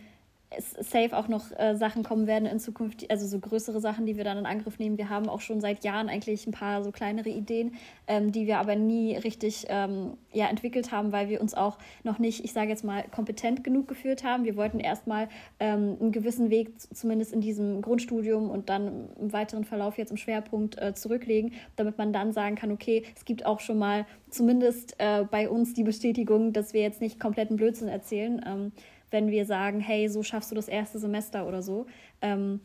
[0.81, 4.25] safe auch noch äh, Sachen kommen werden in Zukunft, also so größere Sachen, die wir
[4.25, 4.97] dann in Angriff nehmen.
[4.97, 7.75] Wir haben auch schon seit Jahren eigentlich ein paar so kleinere Ideen,
[8.07, 12.19] ähm, die wir aber nie richtig ähm, ja, entwickelt haben, weil wir uns auch noch
[12.19, 14.45] nicht, ich sage jetzt mal, kompetent genug geführt haben.
[14.45, 15.29] Wir wollten erstmal
[15.61, 20.17] ähm, einen gewissen Weg, zumindest in diesem Grundstudium und dann im weiteren Verlauf jetzt im
[20.17, 24.95] Schwerpunkt äh, zurücklegen, damit man dann sagen kann, okay, es gibt auch schon mal zumindest
[24.99, 28.43] äh, bei uns die Bestätigung, dass wir jetzt nicht kompletten Blödsinn erzählen.
[28.47, 28.73] Ähm,
[29.11, 31.87] wenn wir sagen, hey, so schaffst du das erste Semester oder so.
[32.21, 32.61] Ähm,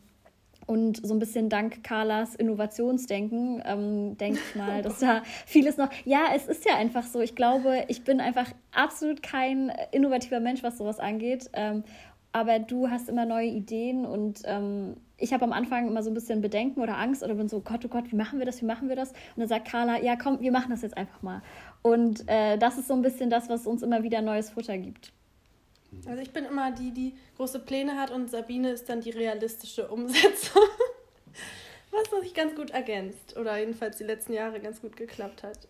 [0.66, 5.90] und so ein bisschen dank Carlas Innovationsdenken, ähm, denke ich mal, dass da vieles noch.
[6.04, 7.20] Ja, es ist ja einfach so.
[7.20, 11.50] Ich glaube, ich bin einfach absolut kein innovativer Mensch, was sowas angeht.
[11.52, 11.84] Ähm,
[12.32, 16.14] aber du hast immer neue Ideen und ähm, ich habe am Anfang immer so ein
[16.14, 18.66] bisschen Bedenken oder Angst oder bin so, Gott, oh Gott, wie machen wir das, wie
[18.66, 19.10] machen wir das?
[19.10, 21.42] Und dann sagt Carla, ja komm, wir machen das jetzt einfach mal.
[21.82, 25.12] Und äh, das ist so ein bisschen das, was uns immer wieder neues Futter gibt.
[26.06, 29.88] Also ich bin immer die, die große Pläne hat und Sabine ist dann die realistische
[29.88, 30.62] Umsetzung.
[32.14, 35.68] was sich ganz gut ergänzt oder jedenfalls die letzten Jahre ganz gut geklappt hat.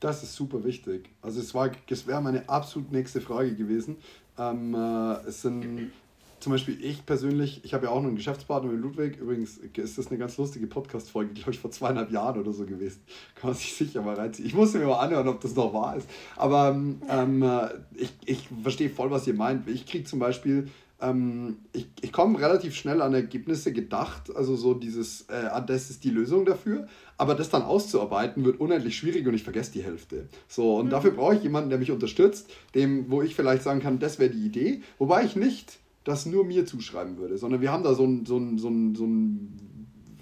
[0.00, 1.10] Das ist super wichtig.
[1.22, 3.98] Also es, war, es wäre meine absolut nächste Frage gewesen.
[4.36, 5.92] Ähm, äh, es sind
[6.42, 9.16] zum Beispiel ich persönlich, ich habe ja auch noch einen Geschäftspartner mit Ludwig.
[9.16, 13.00] Übrigens ist das eine ganz lustige Podcast-Folge, glaube ich, vor zweieinhalb Jahren oder so gewesen.
[13.36, 14.48] Kann man sich sicher mal reinziehen.
[14.48, 16.08] Ich muss mir mal anhören, ob das noch wahr ist.
[16.36, 19.68] Aber ähm, äh, ich, ich verstehe voll, was ihr meint.
[19.68, 20.66] Ich kriege zum Beispiel
[21.00, 25.90] ähm, ich, ich komme relativ schnell an Ergebnisse gedacht, also so dieses, äh, ah, das
[25.90, 26.86] ist die Lösung dafür,
[27.18, 30.28] aber das dann auszuarbeiten wird unendlich schwierig und ich vergesse die Hälfte.
[30.48, 30.90] So, und mhm.
[30.90, 34.30] dafür brauche ich jemanden, der mich unterstützt, dem, wo ich vielleicht sagen kann, das wäre
[34.30, 38.04] die Idee, wobei ich nicht das nur mir zuschreiben würde, sondern wir haben da so
[38.04, 39.72] ein, so ein, so ein, so ein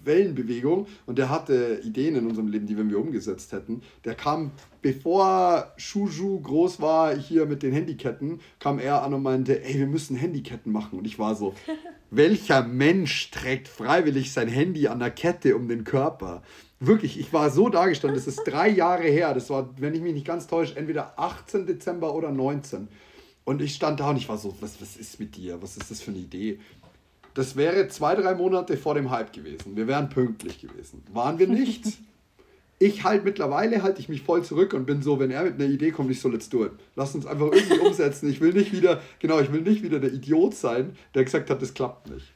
[0.05, 3.83] Wellenbewegung und der hatte Ideen in unserem Leben, die wenn wir umgesetzt hätten.
[4.05, 9.63] Der kam, bevor Shuju groß war, hier mit den Handyketten, kam er an und meinte,
[9.63, 10.99] ey, wir müssen Handyketten machen.
[10.99, 11.55] Und ich war so,
[12.11, 16.43] welcher Mensch trägt freiwillig sein Handy an der Kette um den Körper?
[16.83, 20.15] Wirklich, ich war so dargestanden, das ist drei Jahre her, das war, wenn ich mich
[20.15, 22.89] nicht ganz täusche, entweder 18 Dezember oder 19.
[23.51, 25.61] Und ich stand da und ich war so, was, was ist mit dir?
[25.61, 26.61] Was ist das für eine Idee?
[27.35, 29.75] Das wäre zwei, drei Monate vor dem Hype gewesen.
[29.75, 31.03] Wir wären pünktlich gewesen.
[31.13, 31.85] Waren wir nicht?
[32.83, 35.69] Ich halt mittlerweile halte ich mich voll zurück und bin so, wenn er mit einer
[35.69, 36.73] Idee kommt, ich so, let's do it.
[36.97, 38.31] Lass uns einfach irgendwie umsetzen.
[38.31, 41.61] Ich will nicht wieder, genau, ich will nicht wieder der Idiot sein, der gesagt hat,
[41.61, 42.33] das klappt nicht.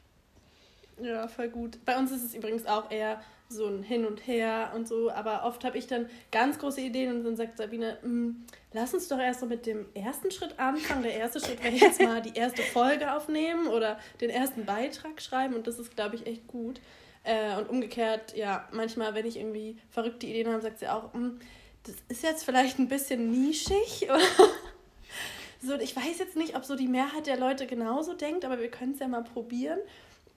[1.01, 1.79] Ja, voll gut.
[1.83, 5.43] Bei uns ist es übrigens auch eher so ein Hin und Her und so, aber
[5.43, 9.19] oft habe ich dann ganz große Ideen und dann sagt Sabine, mm, lass uns doch
[9.19, 11.03] erst so mit dem ersten Schritt anfangen.
[11.03, 15.53] Der erste Schritt wäre jetzt mal die erste Folge aufnehmen oder den ersten Beitrag schreiben
[15.53, 16.81] und das ist, glaube ich, echt gut.
[17.23, 21.39] Äh, und umgekehrt, ja, manchmal, wenn ich irgendwie verrückte Ideen habe, sagt sie auch, mm,
[21.83, 24.19] das ist jetzt vielleicht ein bisschen nischig oder
[25.61, 25.75] so.
[25.75, 28.93] Ich weiß jetzt nicht, ob so die Mehrheit der Leute genauso denkt, aber wir können
[28.93, 29.79] es ja mal probieren.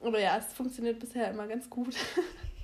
[0.01, 1.95] Aber ja, es funktioniert bisher immer ganz gut.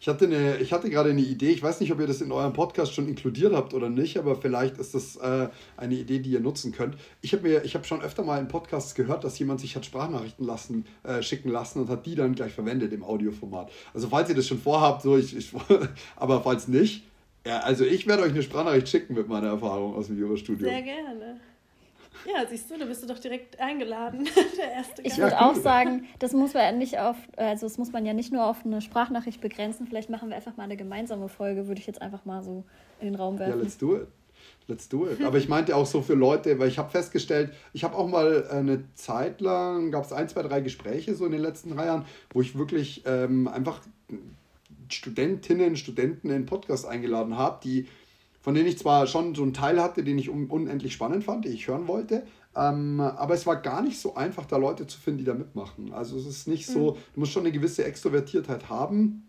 [0.00, 2.30] Ich hatte, eine, ich hatte gerade eine Idee, ich weiß nicht, ob ihr das in
[2.30, 6.30] eurem Podcast schon inkludiert habt oder nicht, aber vielleicht ist das äh, eine Idee, die
[6.30, 6.96] ihr nutzen könnt.
[7.20, 10.84] Ich habe hab schon öfter mal in Podcasts gehört, dass jemand sich hat Sprachnachrichten lassen,
[11.02, 13.70] äh, schicken lassen und hat die dann gleich verwendet im Audioformat.
[13.92, 15.50] Also falls ihr das schon vorhabt, so ich, ich
[16.16, 17.04] aber falls nicht,
[17.46, 20.68] ja, also ich werde euch eine Sprachnachricht schicken mit meiner Erfahrung aus dem Jura-Studio.
[20.68, 21.40] Sehr gerne.
[22.26, 24.28] Ja, siehst du, da bist du doch direkt eingeladen.
[24.58, 28.04] Der erste Ich würde auch sagen, das muss man nicht auf, also das muss man
[28.06, 29.86] ja nicht nur auf eine Sprachnachricht begrenzen.
[29.86, 32.64] Vielleicht machen wir einfach mal eine gemeinsame Folge, würde ich jetzt einfach mal so
[33.00, 33.58] in den Raum werfen.
[33.58, 34.08] Ja, let's do it.
[34.66, 35.22] Let's do it.
[35.22, 38.46] Aber ich meinte auch so für Leute, weil ich habe festgestellt, ich habe auch mal
[38.48, 42.04] eine Zeit lang, gab es ein, zwei, drei Gespräche so in den letzten drei Jahren,
[42.32, 43.80] wo ich wirklich ähm, einfach
[44.92, 47.86] Studentinnen, Studenten in Podcast eingeladen habe, die
[48.48, 51.52] von denen ich zwar schon so einen Teil hatte, den ich unendlich spannend fand, den
[51.52, 52.22] ich hören wollte,
[52.56, 55.92] ähm, aber es war gar nicht so einfach, da Leute zu finden, die da mitmachen.
[55.92, 56.96] Also es ist nicht so, mhm.
[57.12, 59.28] du musst schon eine gewisse Extrovertiertheit haben,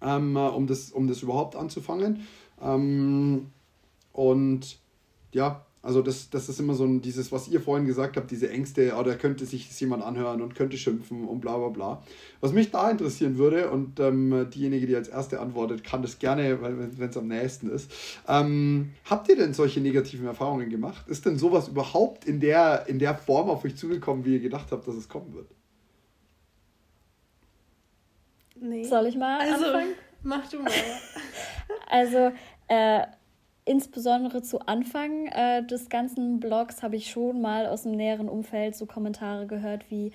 [0.00, 2.26] ähm, um, das, um das überhaupt anzufangen.
[2.62, 3.50] Ähm,
[4.14, 4.78] und
[5.32, 8.50] ja, also das, das ist immer so ein, dieses, was ihr vorhin gesagt habt, diese
[8.50, 12.02] Ängste, oh, da könnte sich das jemand anhören und könnte schimpfen und bla bla bla.
[12.40, 16.60] Was mich da interessieren würde, und ähm, diejenige, die als erste antwortet, kann das gerne,
[16.60, 17.92] wenn es am nächsten ist.
[18.26, 21.06] Ähm, habt ihr denn solche negativen Erfahrungen gemacht?
[21.08, 24.72] Ist denn sowas überhaupt in der, in der Form auf euch zugekommen, wie ihr gedacht
[24.72, 25.46] habt, dass es kommen wird?
[28.60, 28.84] Nee.
[28.84, 29.94] Soll ich mal also, anfangen?
[30.22, 30.72] Mach du mal.
[31.88, 32.32] also,
[32.68, 33.02] äh,
[33.66, 38.74] insbesondere zu Anfang äh, des ganzen Blogs habe ich schon mal aus dem näheren Umfeld
[38.74, 40.12] so Kommentare gehört wie,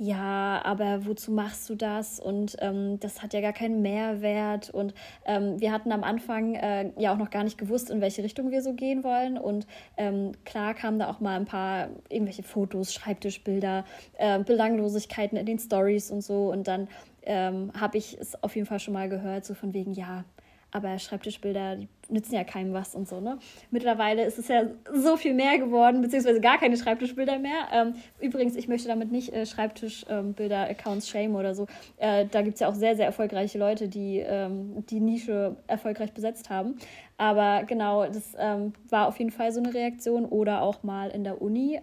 [0.00, 2.20] ja, aber wozu machst du das?
[2.20, 4.70] Und ähm, das hat ja gar keinen Mehrwert.
[4.70, 8.22] Und ähm, wir hatten am Anfang äh, ja auch noch gar nicht gewusst, in welche
[8.22, 9.38] Richtung wir so gehen wollen.
[9.38, 13.84] Und ähm, klar kamen da auch mal ein paar irgendwelche Fotos, Schreibtischbilder,
[14.18, 16.52] äh, Belanglosigkeiten in den Stories und so.
[16.52, 16.86] Und dann
[17.22, 20.24] ähm, habe ich es auf jeden Fall schon mal gehört, so von wegen, ja,
[20.70, 21.78] aber Schreibtischbilder,
[22.10, 23.38] nützen ja keinem was und so, ne?
[23.70, 27.68] Mittlerweile ist es ja so viel mehr geworden, beziehungsweise gar keine Schreibtischbilder mehr.
[27.72, 31.66] Ähm, übrigens, ich möchte damit nicht äh, Schreibtischbilder-Accounts shame oder so.
[31.98, 36.12] Äh, da gibt es ja auch sehr, sehr erfolgreiche Leute, die ähm, die Nische erfolgreich
[36.12, 36.76] besetzt haben.
[37.18, 40.24] Aber genau, das ähm, war auf jeden Fall so eine Reaktion.
[40.24, 41.80] Oder auch mal in der Uni.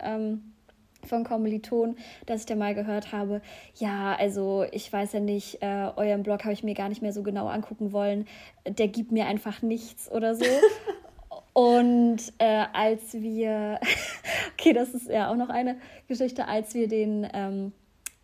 [1.05, 3.41] Von Kommilitonen, dass ich da mal gehört habe,
[3.75, 7.13] ja, also ich weiß ja nicht, äh, euren Blog habe ich mir gar nicht mehr
[7.13, 8.27] so genau angucken wollen,
[8.67, 10.45] der gibt mir einfach nichts oder so.
[11.53, 13.79] Und äh, als wir,
[14.59, 17.71] okay, das ist ja auch noch eine Geschichte, als wir den ähm,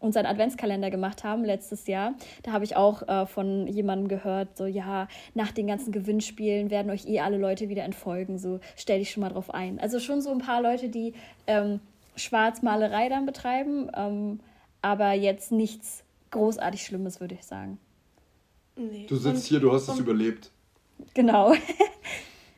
[0.02, 2.16] unseren Adventskalender gemacht haben letztes Jahr.
[2.44, 6.92] Da habe ich auch äh, von jemandem gehört, so ja, nach den ganzen Gewinnspielen werden
[6.92, 9.80] euch eh alle Leute wieder entfolgen, so stell dich schon mal drauf ein.
[9.80, 11.14] Also schon so ein paar Leute, die
[11.48, 11.80] ähm,
[12.22, 14.40] Schwarzmalerei dann betreiben, ähm,
[14.82, 17.80] aber jetzt nichts großartig Schlimmes, würde ich sagen.
[18.76, 19.06] Nee.
[19.08, 20.52] Du sitzt und, hier, du hast es überlebt.
[21.14, 21.54] Genau.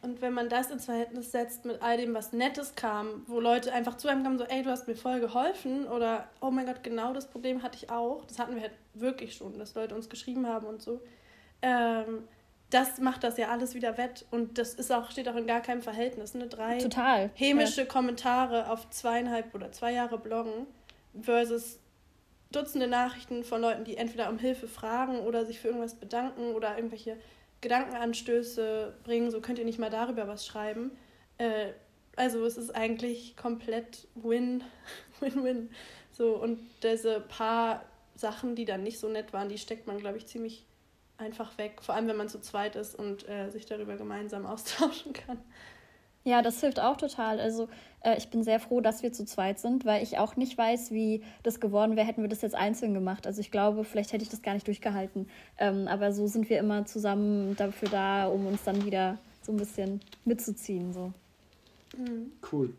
[0.03, 3.71] Und wenn man das ins Verhältnis setzt mit all dem, was Nettes kam, wo Leute
[3.71, 6.83] einfach zu einem kamen, so, ey, du hast mir voll geholfen oder, oh mein Gott,
[6.83, 8.25] genau das Problem hatte ich auch.
[8.25, 10.99] Das hatten wir halt wirklich schon, dass Leute uns geschrieben haben und so.
[11.61, 12.25] Ähm,
[12.73, 15.61] das macht das ja alles wieder wett und das ist auch, steht auch in gar
[15.61, 16.33] keinem Verhältnis.
[16.33, 16.47] Ne?
[16.47, 17.29] Drei Total.
[17.35, 17.87] hämische ja.
[17.87, 20.65] Kommentare auf zweieinhalb oder zwei Jahre Bloggen
[21.21, 21.79] versus
[22.51, 26.75] Dutzende Nachrichten von Leuten, die entweder um Hilfe fragen oder sich für irgendwas bedanken oder
[26.75, 27.17] irgendwelche
[27.61, 30.91] Gedankenanstöße bringen, so könnt ihr nicht mal darüber was schreiben.
[31.37, 31.69] Äh,
[32.15, 34.63] also es ist eigentlich komplett Win,
[35.19, 35.69] Win-Win.
[36.11, 40.17] So, und diese paar Sachen, die dann nicht so nett waren, die steckt man, glaube
[40.17, 40.65] ich, ziemlich
[41.17, 41.81] einfach weg.
[41.81, 45.39] Vor allem, wenn man zu zweit ist und äh, sich darüber gemeinsam austauschen kann.
[46.25, 47.39] Ja, das hilft auch total.
[47.39, 47.67] Also
[48.01, 50.91] äh, ich bin sehr froh, dass wir zu zweit sind, weil ich auch nicht weiß,
[50.91, 53.27] wie das geworden wäre, hätten wir das jetzt einzeln gemacht.
[53.27, 55.29] Also ich glaube, vielleicht hätte ich das gar nicht durchgehalten.
[55.57, 59.57] Ähm, aber so sind wir immer zusammen dafür da, um uns dann wieder so ein
[59.57, 60.93] bisschen mitzuziehen.
[60.93, 61.11] So.
[61.97, 62.31] Mhm.
[62.51, 62.73] Cool.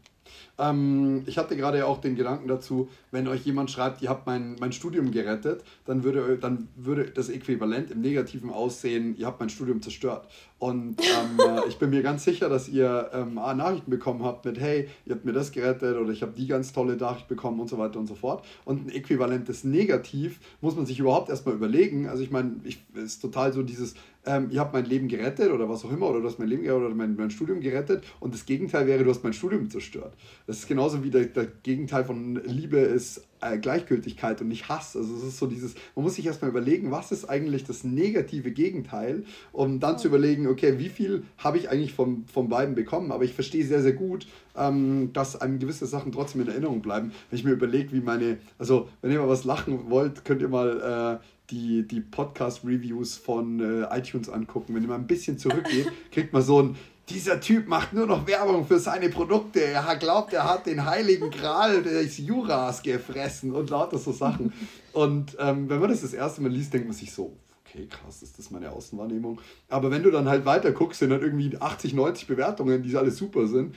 [0.58, 4.56] Ähm, ich hatte gerade auch den Gedanken dazu, wenn euch jemand schreibt, ihr habt mein,
[4.60, 9.50] mein Studium gerettet, dann würde, dann würde das Äquivalent im Negativen aussehen, ihr habt mein
[9.50, 10.28] Studium zerstört.
[10.64, 14.58] Und ähm, äh, ich bin mir ganz sicher, dass ihr ähm, Nachrichten bekommen habt mit,
[14.58, 17.68] hey, ihr habt mir das gerettet oder ich habe die ganz tolle Nachricht bekommen und
[17.68, 18.46] so weiter und so fort.
[18.64, 22.08] Und ein äquivalentes Negativ muss man sich überhaupt erstmal überlegen.
[22.08, 23.94] Also ich meine, es ist total so dieses,
[24.24, 26.62] ähm, ihr habt mein Leben gerettet oder was auch immer, oder du hast mein Leben
[26.62, 28.02] gerettet oder mein, mein Studium gerettet.
[28.20, 30.14] Und das Gegenteil wäre, du hast mein Studium zerstört.
[30.46, 34.96] Das ist genauso wie der, der Gegenteil von Liebe ist äh, Gleichgültigkeit und nicht Hass.
[34.96, 38.50] Also es ist so dieses, man muss sich erstmal überlegen, was ist eigentlich das negative
[38.50, 43.12] Gegenteil, um dann zu überlegen, okay, wie viel habe ich eigentlich vom, von beiden bekommen.
[43.12, 44.26] Aber ich verstehe sehr, sehr gut,
[44.56, 47.12] ähm, dass einem gewisse Sachen trotzdem in Erinnerung bleiben.
[47.30, 50.48] Wenn ich mir überlege, wie meine, also wenn ihr mal was lachen wollt, könnt ihr
[50.48, 54.74] mal äh, die, die Podcast-Reviews von äh, iTunes angucken.
[54.74, 56.76] Wenn ihr mal ein bisschen zurückgeht, kriegt man so ein,
[57.08, 59.62] dieser Typ macht nur noch Werbung für seine Produkte.
[59.62, 64.52] Er glaubt, er hat den heiligen Gral des Juras gefressen und lauter so Sachen.
[64.92, 68.22] Und ähm, wenn man das das erste Mal liest, denkt man sich so, okay, krass,
[68.22, 69.40] ist das meine Außenwahrnehmung.
[69.68, 73.10] Aber wenn du dann halt weiter guckst, sind dann irgendwie 80, 90 Bewertungen, die alle
[73.10, 73.74] super sind.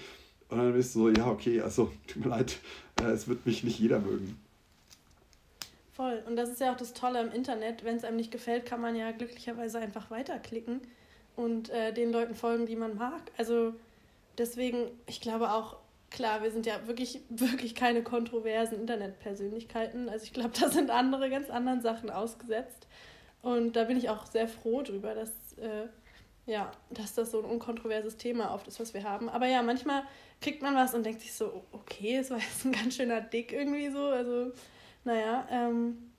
[0.49, 2.59] Und dann bist du so, ja, okay, also tut mir leid,
[3.01, 4.39] äh, es wird mich nicht jeder mögen.
[5.93, 6.23] Voll.
[6.27, 7.83] Und das ist ja auch das Tolle im Internet.
[7.83, 10.79] Wenn es einem nicht gefällt, kann man ja glücklicherweise einfach weiterklicken
[11.37, 13.21] und äh, den Leuten folgen, die man mag.
[13.37, 13.73] Also
[14.37, 15.77] deswegen, ich glaube auch,
[16.09, 20.09] klar, wir sind ja wirklich, wirklich keine kontroversen Internetpersönlichkeiten.
[20.09, 22.87] Also ich glaube, da sind andere ganz anderen Sachen ausgesetzt.
[23.41, 25.87] Und da bin ich auch sehr froh drüber, dass, äh,
[26.47, 29.29] ja, dass das so ein unkontroverses Thema oft ist, was wir haben.
[29.29, 30.03] Aber ja, manchmal
[30.41, 33.53] kriegt man was und denkt sich so, okay, es war jetzt ein ganz schöner Dick
[33.53, 34.05] irgendwie so.
[34.07, 34.51] Also,
[35.03, 36.11] naja, ähm,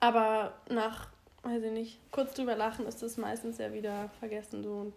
[0.00, 1.13] aber nach
[1.44, 4.94] weiß ich nicht, kurz drüber lachen ist das meistens ja wieder vergessen so und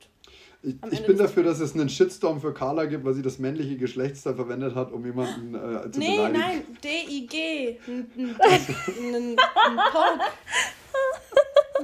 [0.63, 3.77] ich, ich bin dafür, dass es einen Shitstorm für Carla gibt, weil sie das männliche
[3.77, 6.33] Geschlechtsteil verwendet hat, um jemanden äh, zu nee, beleidigen.
[6.33, 7.77] Nee, nein, D-I-G.
[7.87, 9.35] Ein, ein, ein, ein
[9.91, 10.19] Poke.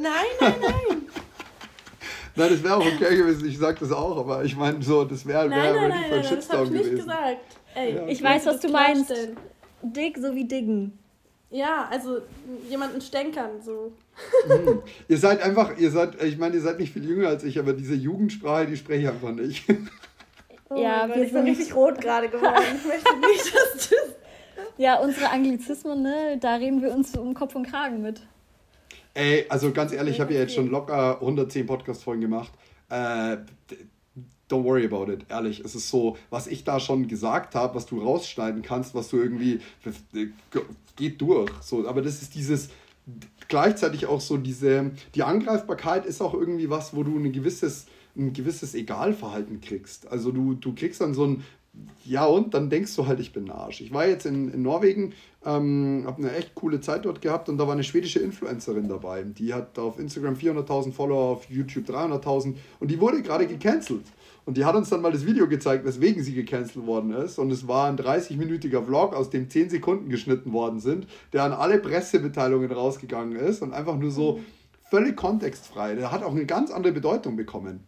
[0.01, 1.01] Nein, nein, nein.
[2.35, 5.25] Nein, das wäre auch okay gewesen, ich sag das auch, aber ich meine, so, das
[5.25, 6.95] wäre wär wirklich nein, nein, Shitstorm gewesen.
[6.95, 7.37] Nicht gesagt.
[7.75, 9.13] Ey, ja, ich weiß, was du meinst.
[9.83, 10.97] Dick sowie Diggen.
[11.53, 12.17] Ja, also
[12.67, 13.91] jemanden stänkern, so.
[14.47, 14.81] Mhm.
[15.07, 17.73] Ihr seid einfach, ihr seid, ich meine, ihr seid nicht viel jünger als ich, aber
[17.73, 19.63] diese Jugendsprache, die spreche ich einfach nicht.
[20.69, 22.63] Oh ja, Gott, wir sind richtig rot gerade geworden.
[22.75, 23.95] Ich möchte nicht, dass du.
[24.79, 28.21] Ja, unsere Anglizismen, ne, da reden wir uns um Kopf und Kragen mit.
[29.13, 32.51] Ey, also ganz ehrlich, ich habe ja jetzt schon locker 110 Podcast-Folgen gemacht.
[32.89, 33.37] Äh,
[34.49, 35.59] don't worry about it, ehrlich.
[35.59, 39.17] Es ist so, was ich da schon gesagt habe, was du rausschneiden kannst, was du
[39.17, 39.59] irgendwie,
[40.95, 41.51] geht durch.
[41.61, 42.69] So, aber das ist dieses,
[43.47, 47.85] gleichzeitig auch so diese, die Angreifbarkeit ist auch irgendwie was, wo du ein gewisses,
[48.15, 50.11] ein gewisses Egalverhalten kriegst.
[50.11, 51.43] Also du, du kriegst dann so ein,
[52.05, 53.81] ja und, dann denkst du halt, ich bin Arsch.
[53.81, 55.13] Ich war jetzt in, in Norwegen,
[55.43, 59.23] ähm, habe eine echt coole Zeit dort gehabt und da war eine schwedische Influencerin dabei.
[59.23, 64.05] Die hat auf Instagram 400.000 Follower, auf YouTube 300.000 und die wurde gerade gecancelt.
[64.45, 67.39] Und die hat uns dann mal das Video gezeigt, weswegen sie gecancelt worden ist.
[67.39, 71.53] Und es war ein 30-minütiger Vlog, aus dem 10 Sekunden geschnitten worden sind, der an
[71.53, 74.41] alle Pressemitteilungen rausgegangen ist und einfach nur so
[74.89, 75.95] völlig kontextfrei.
[75.95, 77.85] Der hat auch eine ganz andere Bedeutung bekommen.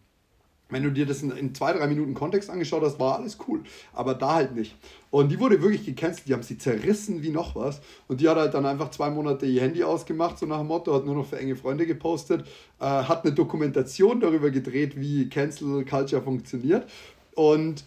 [0.68, 3.62] Wenn du dir das in, in, zwei, drei Minuten Kontext angeschaut hast, war alles cool.
[3.92, 4.76] Aber da halt nicht.
[5.10, 7.80] Und die wurde wirklich gecancelt, die haben sie zerrissen wie noch was.
[8.08, 10.92] Und die hat halt dann einfach zwei Monate ihr Handy ausgemacht, so nach dem Motto,
[10.92, 12.46] hat nur noch für enge Freunde gepostet,
[12.80, 16.90] äh, hat eine Dokumentation darüber gedreht, wie Cancel Culture funktioniert.
[17.34, 17.84] Und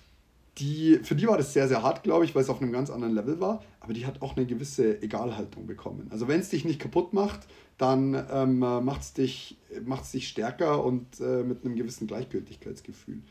[0.60, 2.90] die, für die war das sehr, sehr hart, glaube ich, weil es auf einem ganz
[2.90, 3.64] anderen Level war.
[3.80, 6.08] Aber die hat auch eine gewisse Egalhaltung bekommen.
[6.12, 7.42] Also wenn es dich nicht kaputt macht,
[7.80, 13.22] dann ähm, macht es dich, macht's dich stärker und äh, mit einem gewissen Gleichgültigkeitsgefühl.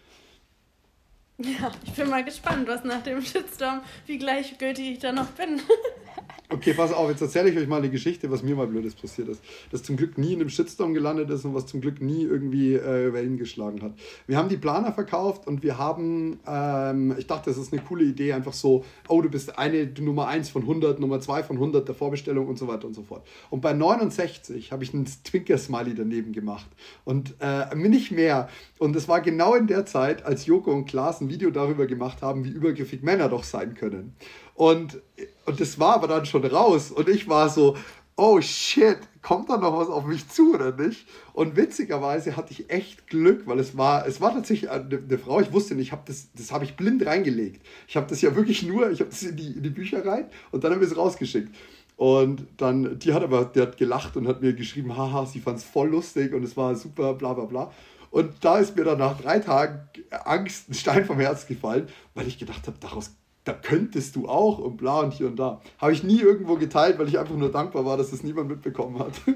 [1.41, 5.61] Ja, ich bin mal gespannt, was nach dem Shitstorm, wie gleichgültig ich da noch bin.
[6.51, 9.29] Okay, pass auf, jetzt erzähle ich euch mal eine Geschichte, was mir mal Blödes passiert
[9.29, 9.43] ist.
[9.71, 12.73] Das zum Glück nie in einem Shitstorm gelandet ist und was zum Glück nie irgendwie
[12.73, 13.93] äh, Wellen geschlagen hat.
[14.27, 18.05] Wir haben die Planer verkauft und wir haben, ähm, ich dachte, das ist eine coole
[18.05, 21.87] Idee, einfach so, oh, du bist eine Nummer 1 von 100, Nummer 2 von 100
[21.87, 23.27] der Vorbestellung und so weiter und so fort.
[23.51, 26.69] Und bei 69 habe ich einen Twinker-Smiley daneben gemacht
[27.05, 28.49] und äh, nicht mehr.
[28.79, 32.23] Und es war genau in der Zeit, als Joko und Klaas ein Video darüber gemacht
[32.23, 34.15] haben, wie übergriffig Männer doch sein können.
[34.55, 35.01] Und,
[35.47, 36.91] und das war aber dann schon raus.
[36.91, 37.77] Und ich war so,
[38.17, 41.07] oh shit, kommt da noch was auf mich zu oder nicht?
[41.33, 45.41] Und witzigerweise hatte ich echt Glück, weil es war, es war tatsächlich eine, eine Frau,
[45.41, 47.65] ich wusste nicht, hab das, das habe ich blind reingelegt.
[47.87, 50.27] Ich habe das ja wirklich nur, ich habe das in die, in die Bücher rein
[50.51, 51.55] und dann habe ich es rausgeschickt.
[51.97, 55.59] Und dann, die hat aber, die hat gelacht und hat mir geschrieben, haha, sie fand
[55.59, 57.73] es voll lustig und es war super, bla bla bla.
[58.11, 62.27] Und da ist mir dann nach drei Tagen Angst, ein Stein vom Herz gefallen, weil
[62.27, 63.11] ich gedacht habe, daraus
[63.49, 65.63] da könntest du auch und bla und hier und da.
[65.79, 68.99] Habe ich nie irgendwo geteilt, weil ich einfach nur dankbar war, dass das niemand mitbekommen
[68.99, 69.13] hat.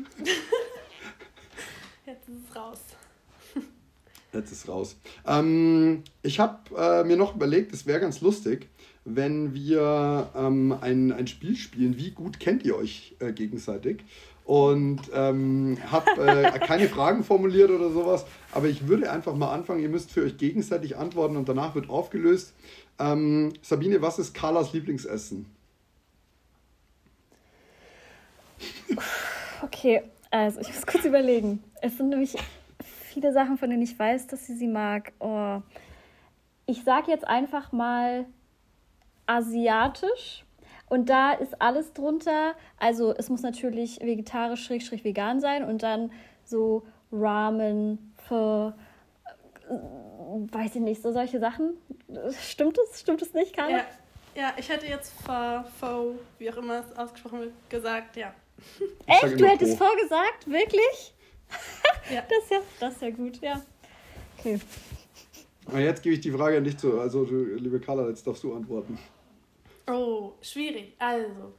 [2.07, 2.79] Jetzt ist es raus.
[4.35, 4.97] Jetzt ist es raus.
[5.27, 8.69] Ähm, ich habe äh, mir noch überlegt, es wäre ganz lustig,
[9.07, 11.97] wenn wir ähm, ein, ein Spiel spielen.
[11.97, 14.05] Wie gut kennt ihr euch äh, gegenseitig?
[14.45, 19.81] Und ähm, habe äh, keine Fragen formuliert oder sowas, aber ich würde einfach mal anfangen.
[19.81, 22.53] Ihr müsst für euch gegenseitig antworten und danach wird aufgelöst.
[22.99, 25.47] Ähm, Sabine, was ist Carlas Lieblingsessen?
[29.63, 31.63] Okay, also ich muss kurz überlegen.
[31.81, 32.37] Es sind nämlich
[32.83, 35.13] viele Sachen, von denen ich weiß, dass sie sie mag.
[35.19, 35.61] Oh.
[36.67, 38.27] Ich sage jetzt einfach mal
[39.27, 40.45] asiatisch.
[40.93, 42.55] Und da ist alles drunter.
[42.77, 45.65] Also es muss natürlich vegetarisch, schräg, vegan sein.
[45.65, 46.13] Und dann
[46.45, 48.75] so Ramen, Pho,
[50.29, 51.79] weiß ich nicht, so solche Sachen.
[52.39, 53.01] Stimmt es?
[53.01, 53.79] Stimmt es nicht, Carla?
[53.79, 53.85] Ja,
[54.35, 58.35] ja ich hätte jetzt Faux, wie auch immer es ausgesprochen wird, gesagt, ja.
[59.07, 59.41] Echt?
[59.41, 60.47] Du hättest vorgesagt?
[60.47, 61.15] Wirklich?
[62.15, 62.23] ja.
[62.29, 63.63] Das, ist ja, das ist ja gut, ja.
[64.39, 64.61] Okay.
[65.65, 67.01] Und jetzt gebe ich die Frage nicht zu.
[67.01, 68.99] Also, liebe Carla, jetzt darfst du antworten.
[69.93, 70.95] Oh, schwierig.
[70.99, 71.55] Also,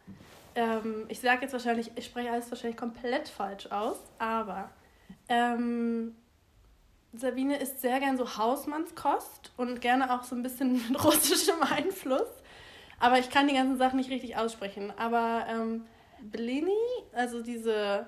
[0.56, 4.72] ähm, ich sage jetzt wahrscheinlich, ich spreche alles wahrscheinlich komplett falsch aus, aber
[5.30, 6.16] ähm,
[7.14, 12.30] Sabine isst sehr gern so Hausmannskost und gerne auch so ein bisschen mit russischem Einfluss.
[13.00, 14.92] Aber ich kann die ganzen Sachen nicht richtig aussprechen.
[14.98, 15.86] Aber ähm,
[16.20, 16.72] Blini,
[17.12, 18.08] also diese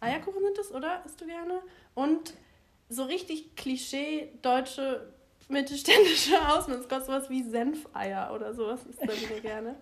[0.00, 1.02] Eierkuchen sind es, oder?
[1.06, 1.62] Isst du gerne?
[1.94, 2.34] Und
[2.88, 5.12] so richtig Klischee deutsche
[5.48, 9.76] mittelständische Hausmannskost, sowas wie Senfeier oder sowas isst Sabine gerne.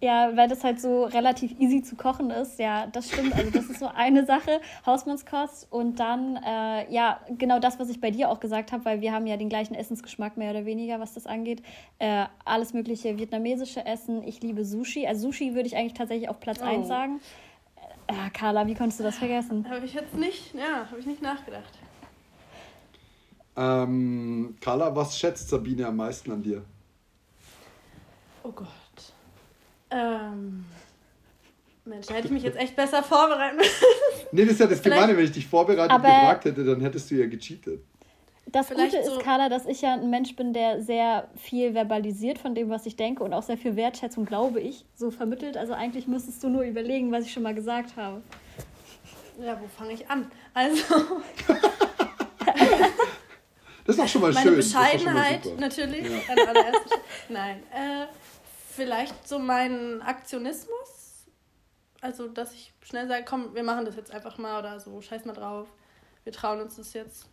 [0.00, 2.58] Ja, weil das halt so relativ easy zu kochen ist.
[2.58, 3.34] Ja, das stimmt.
[3.34, 5.66] Also das ist so eine Sache, Hausmannskost.
[5.70, 9.12] Und dann, äh, ja, genau das, was ich bei dir auch gesagt habe, weil wir
[9.12, 11.62] haben ja den gleichen Essensgeschmack mehr oder weniger, was das angeht.
[11.98, 14.22] Äh, alles mögliche vietnamesische Essen.
[14.24, 15.06] Ich liebe Sushi.
[15.06, 16.66] Also Sushi würde ich eigentlich tatsächlich auf Platz oh.
[16.66, 17.20] 1 sagen.
[18.06, 19.66] Äh, Carla, wie konntest du das vergessen?
[19.70, 21.78] Habe ich jetzt nicht, ja, habe ich nicht nachgedacht.
[23.56, 26.62] Ähm, Carla, was schätzt Sabine am meisten an dir?
[28.42, 28.68] Oh Gott.
[29.90, 30.64] Ähm.
[31.84, 33.70] Mensch, da hätte ich mich jetzt echt besser vorbereiten müssen.
[34.32, 37.10] nee, das ist ja das Gemeine, wenn ich dich vorbereitet aber gefragt hätte, dann hättest
[37.10, 37.82] du ja gecheatet.
[38.46, 42.38] Das Vielleicht Gute ist, Carla, dass ich ja ein Mensch bin, der sehr viel verbalisiert
[42.38, 45.56] von dem, was ich denke und auch sehr viel Wertschätzung, glaube ich, so vermittelt.
[45.56, 48.22] Also eigentlich müsstest du nur überlegen, was ich schon mal gesagt habe.
[49.42, 50.30] Ja, wo fange ich an?
[50.52, 50.84] Also.
[53.84, 54.72] das ist auch schon mal Meine schön.
[54.72, 56.10] Meine Bescheidenheit natürlich.
[56.10, 56.72] Ja.
[57.28, 57.62] Nein.
[57.72, 58.06] Äh,
[58.74, 61.26] vielleicht so mein Aktionismus.
[62.00, 65.24] Also, dass ich schnell sage, komm, wir machen das jetzt einfach mal oder so, scheiß
[65.24, 65.68] mal drauf.
[66.24, 67.26] Wir trauen uns das jetzt.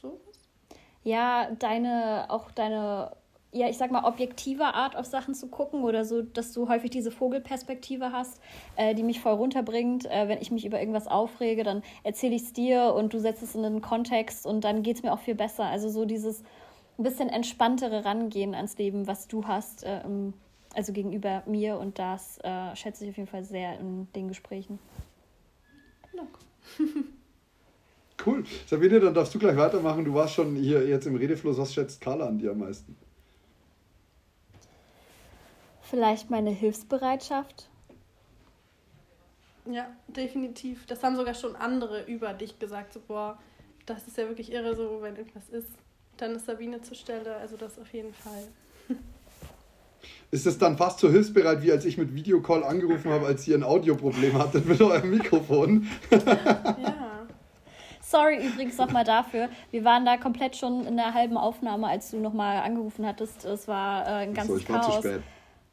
[0.00, 0.20] So?
[1.02, 3.16] Ja, deine, auch deine,
[3.54, 6.90] ja, ich sag mal, objektive Art auf Sachen zu gucken oder so, dass du häufig
[6.90, 8.40] diese Vogelperspektive hast,
[8.74, 10.06] äh, die mich voll runterbringt.
[10.06, 13.42] Äh, wenn ich mich über irgendwas aufrege, dann erzähle ich es dir und du setzt
[13.42, 15.64] es in einen Kontext und dann geht es mir auch viel besser.
[15.64, 16.42] Also so dieses
[16.98, 20.00] ein bisschen entspanntere Rangehen ans Leben, was du hast, äh,
[20.74, 24.80] also gegenüber mir und das äh, schätze ich auf jeden Fall sehr in den Gesprächen.
[28.24, 28.44] Cool.
[28.66, 30.04] Sabine, dann darfst du gleich weitermachen.
[30.04, 31.58] Du warst schon hier jetzt im Redefluss.
[31.58, 32.96] Was schätzt Carla an dir am meisten?
[35.94, 37.68] Vielleicht meine Hilfsbereitschaft.
[39.70, 40.86] Ja, definitiv.
[40.86, 42.92] Das haben sogar schon andere über dich gesagt.
[42.92, 43.38] So, boah,
[43.86, 45.68] das ist ja wirklich irre, so wenn irgendwas ist,
[46.16, 47.36] dann ist Sabine zur Stelle.
[47.36, 48.96] Also das auf jeden Fall.
[50.32, 53.56] Ist es dann fast so hilfsbereit, wie als ich mit Videocall angerufen habe, als ihr
[53.56, 55.88] ein Audioproblem hattet mit eurem Mikrofon?
[56.10, 57.28] ja.
[58.00, 59.48] Sorry übrigens nochmal dafür.
[59.70, 63.44] Wir waren da komplett schon in der halben Aufnahme, als du nochmal angerufen hattest.
[63.44, 64.96] Es war äh, ein ganzes so, ich war Chaos.
[64.96, 65.22] Zu spät.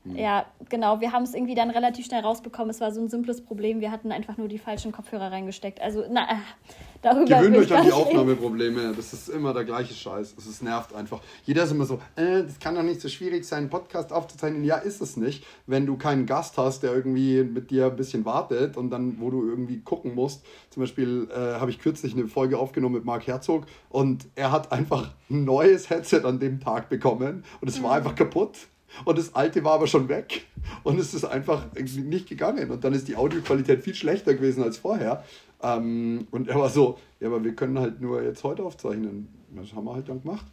[0.03, 0.15] Mhm.
[0.17, 0.99] Ja, genau.
[0.99, 2.71] Wir haben es irgendwie dann relativ schnell rausbekommen.
[2.71, 3.81] Es war so ein simples Problem.
[3.81, 5.79] Wir hatten einfach nur die falschen Kopfhörer reingesteckt.
[5.79, 6.27] Also, na,
[7.03, 7.39] darüber.
[7.39, 8.93] Gewöhnt euch an die Aufnahmeprobleme.
[8.95, 10.35] Das ist immer der gleiche Scheiß.
[10.37, 11.21] Es nervt einfach.
[11.45, 14.63] Jeder ist immer so, äh, das kann doch nicht so schwierig sein, einen Podcast aufzuzeichnen.
[14.63, 15.45] Ja, ist es nicht.
[15.67, 19.29] Wenn du keinen Gast hast, der irgendwie mit dir ein bisschen wartet und dann, wo
[19.29, 20.43] du irgendwie gucken musst.
[20.71, 24.71] Zum Beispiel äh, habe ich kürzlich eine Folge aufgenommen mit Marc Herzog und er hat
[24.71, 27.97] einfach ein neues Headset an dem Tag bekommen und es war mhm.
[27.97, 28.57] einfach kaputt.
[29.05, 30.45] Und das alte war aber schon weg
[30.83, 32.69] und es ist einfach nicht gegangen.
[32.71, 35.23] Und dann ist die Audioqualität viel schlechter gewesen als vorher.
[35.61, 39.27] Ähm, und er war so, ja, aber wir können halt nur jetzt heute aufzeichnen.
[39.55, 40.45] Das haben wir halt dann gemacht.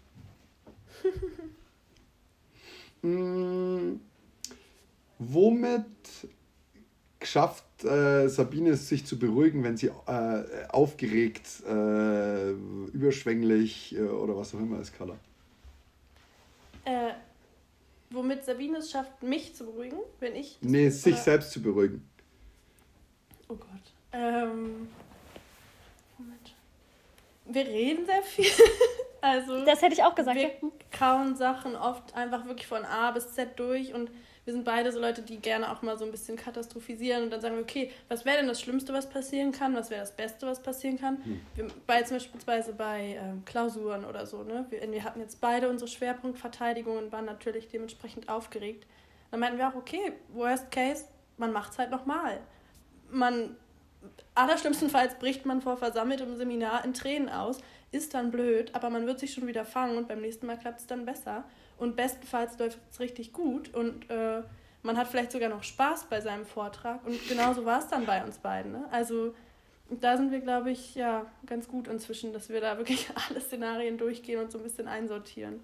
[3.03, 4.01] hm,
[5.19, 5.85] womit
[7.23, 14.37] schafft äh, Sabine es, sich zu beruhigen, wenn sie äh, aufgeregt, äh, überschwänglich äh, oder
[14.37, 15.17] was auch immer ist, Carla?
[18.19, 20.59] Womit Sabine es schafft, mich zu beruhigen, wenn ich.
[20.61, 21.23] Nee, sich oder?
[21.23, 22.03] selbst zu beruhigen.
[23.49, 23.69] Oh Gott.
[24.11, 24.89] Ähm.
[26.19, 26.57] Moment.
[27.45, 28.51] Wir reden sehr viel.
[29.21, 29.65] also.
[29.65, 30.37] Das hätte ich auch gesagt.
[30.37, 30.51] Wir
[30.91, 34.11] kauen Sachen oft einfach wirklich von A bis Z durch und
[34.49, 37.43] wir sind beide so Leute, die gerne auch mal so ein bisschen katastrophisieren und dann
[37.43, 39.75] sagen wir, okay, was wäre denn das Schlimmste, was passieren kann?
[39.75, 41.23] Was wäre das Beste, was passieren kann?
[41.23, 41.41] Hm.
[41.55, 44.65] Wir, bei, zum Beispiel bei ähm, Klausuren oder so, ne?
[44.71, 48.87] Wir, wir hatten jetzt beide unsere Schwerpunktverteidigungen und waren natürlich dementsprechend aufgeregt.
[49.31, 51.05] Dann meinten wir auch, okay, worst case,
[51.37, 52.41] man macht es halt nochmal.
[53.11, 53.55] Man,
[54.35, 57.59] allerschlimmstenfalls bricht man vor versammeltem Seminar in Tränen aus,
[57.93, 60.81] ist dann blöd, aber man wird sich schon wieder fangen und beim nächsten Mal klappt
[60.81, 61.45] es dann besser
[61.79, 64.43] und bestenfalls läuft es richtig gut und äh,
[64.83, 68.25] man hat vielleicht sogar noch Spaß bei seinem Vortrag und genauso war es dann bei
[68.25, 68.73] uns beiden.
[68.73, 68.85] Ne?
[68.91, 69.35] Also
[69.91, 73.99] da sind wir, glaube ich, ja ganz gut inzwischen, dass wir da wirklich alle Szenarien
[73.99, 75.61] durchgehen und so ein bisschen einsortieren.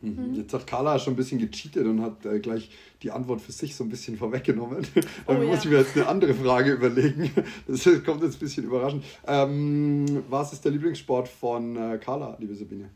[0.00, 0.34] Mhm.
[0.34, 2.70] Jetzt hat Carla schon ein bisschen gecheatet und hat äh, gleich
[3.02, 4.86] die Antwort für sich so ein bisschen vorweggenommen.
[4.94, 5.54] da oh, muss ja.
[5.54, 7.30] ich mir jetzt eine andere Frage überlegen.
[7.66, 9.04] Das kommt jetzt ein bisschen überraschend.
[9.26, 12.90] Ähm, was ist der Lieblingssport von äh, Carla, liebe Sabine?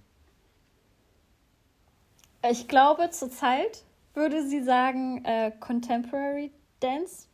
[2.50, 3.84] Ich glaube, zurzeit
[4.14, 7.28] würde sie sagen äh, Contemporary Dance.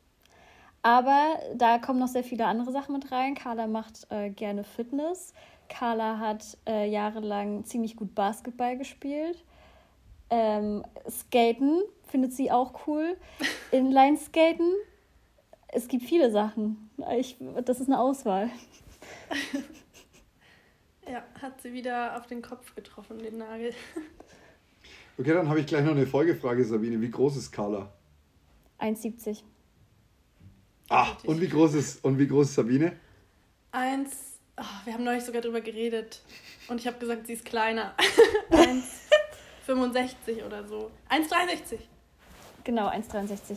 [0.82, 3.34] Aber da kommen noch sehr viele andere Sachen mit rein.
[3.34, 5.32] Carla macht äh, gerne Fitness.
[5.68, 9.42] Carla hat äh, jahrelang ziemlich gut Basketball gespielt.
[10.30, 13.16] Ähm, Skaten findet sie auch cool.
[13.72, 14.72] Inline-Skaten.
[15.68, 16.90] Es gibt viele Sachen.
[17.16, 18.50] Ich, das ist eine Auswahl.
[21.11, 23.72] ja, hat sie wieder auf den Kopf getroffen, den Nagel.
[25.19, 27.01] Okay, dann habe ich gleich noch eine Folgefrage, Sabine.
[27.01, 27.93] Wie groß ist Carla?
[28.79, 29.43] 1,70.
[30.89, 32.97] Ah, und wie groß ist, und wie groß ist Sabine?
[33.73, 34.11] 1,
[34.57, 36.23] oh, wir haben neulich sogar drüber geredet.
[36.69, 37.97] Und ich habe gesagt, sie ist kleiner.
[39.66, 40.91] 1,65 oder so.
[41.11, 41.81] 1,63.
[42.62, 43.57] Genau, 1,63.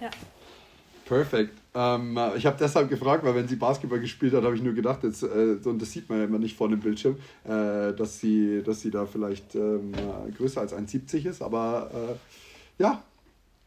[0.00, 0.10] Ja.
[1.12, 1.58] Perfekt.
[1.74, 5.04] Ähm, ich habe deshalb gefragt, weil wenn sie Basketball gespielt hat, habe ich nur gedacht,
[5.04, 8.62] jetzt, äh, und das sieht man ja immer nicht vor dem Bildschirm, äh, dass, sie,
[8.62, 9.92] dass sie da vielleicht ähm,
[10.36, 13.02] größer als 1,70 ist, aber äh, ja.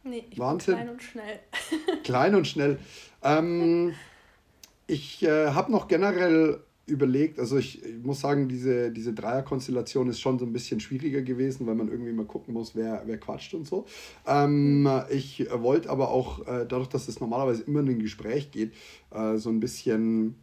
[0.04, 0.76] Nee, Wahnsinn.
[0.76, 1.40] Klein und schnell.
[2.04, 2.80] klein und schnell.
[3.22, 3.94] Ähm,
[4.88, 10.20] ich äh, habe noch generell überlegt, also ich, ich, muss sagen, diese, diese Dreierkonstellation ist
[10.20, 13.54] schon so ein bisschen schwieriger gewesen, weil man irgendwie mal gucken muss, wer, wer quatscht
[13.56, 13.86] und so.
[14.28, 18.74] Ähm, ich wollte aber auch, äh, dadurch, dass es normalerweise immer in ein Gespräch geht,
[19.12, 20.36] äh, so ein bisschen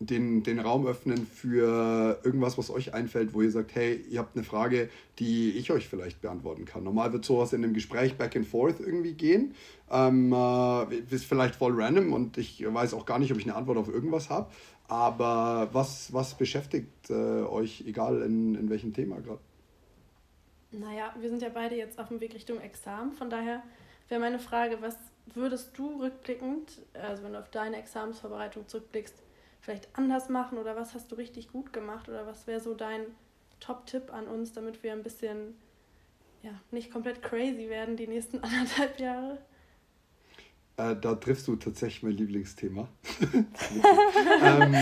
[0.00, 4.36] den, den Raum öffnen für irgendwas, was euch einfällt, wo ihr sagt, hey, ihr habt
[4.36, 4.88] eine Frage,
[5.18, 6.82] die ich euch vielleicht beantworten kann.
[6.82, 9.54] Normal wird sowas in einem Gespräch back and forth irgendwie gehen.
[9.90, 13.54] Ähm, äh, ist vielleicht voll random und ich weiß auch gar nicht, ob ich eine
[13.54, 14.50] Antwort auf irgendwas habe.
[14.88, 19.40] Aber was, was beschäftigt äh, euch, egal in, in welchem Thema gerade?
[20.72, 23.12] Naja, wir sind ja beide jetzt auf dem Weg Richtung Examen.
[23.12, 23.62] Von daher
[24.08, 29.14] wäre meine Frage, was würdest du rückblickend, also wenn du auf deine Examensvorbereitung zurückblickst,
[29.60, 33.06] vielleicht anders machen oder was hast du richtig gut gemacht oder was wäre so dein
[33.60, 35.56] Top-Tipp an uns, damit wir ein bisschen
[36.42, 39.38] ja, nicht komplett crazy werden die nächsten anderthalb Jahre?
[40.76, 42.88] Äh, da triffst du tatsächlich mein Lieblingsthema.
[44.42, 44.74] ähm,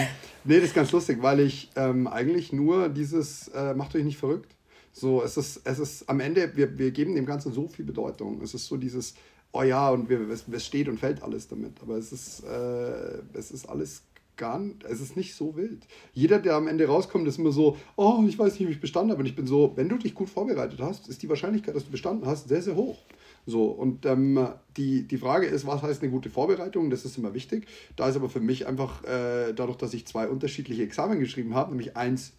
[0.45, 4.17] nee, das ist ganz lustig, weil ich ähm, eigentlich nur dieses, äh, macht euch nicht
[4.17, 4.55] verrückt.
[4.93, 8.41] So, es ist, es ist am Ende, wir, wir geben dem Ganzen so viel Bedeutung.
[8.43, 9.15] Es ist so dieses,
[9.53, 11.81] oh ja, und wir, es, es steht und fällt alles damit.
[11.83, 14.03] Aber es ist, äh, es ist alles
[14.37, 15.87] gar nicht, es ist nicht so wild.
[16.15, 19.11] Jeder, der am Ende rauskommt, ist immer so, oh, ich weiß nicht, wie ich bestanden
[19.11, 19.21] habe.
[19.21, 21.91] Und ich bin so, wenn du dich gut vorbereitet hast, ist die Wahrscheinlichkeit, dass du
[21.91, 22.99] bestanden hast, sehr, sehr hoch.
[23.45, 26.91] So, und ähm, die, die Frage ist, was heißt eine gute Vorbereitung?
[26.91, 27.67] Das ist immer wichtig.
[27.97, 31.71] Da ist aber für mich einfach, äh, dadurch, dass ich zwei unterschiedliche Examen geschrieben habe,
[31.71, 32.35] nämlich eins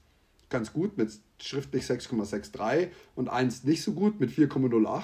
[0.53, 5.03] ganz gut mit schriftlich 6,63 und eins nicht so gut mit 4,08,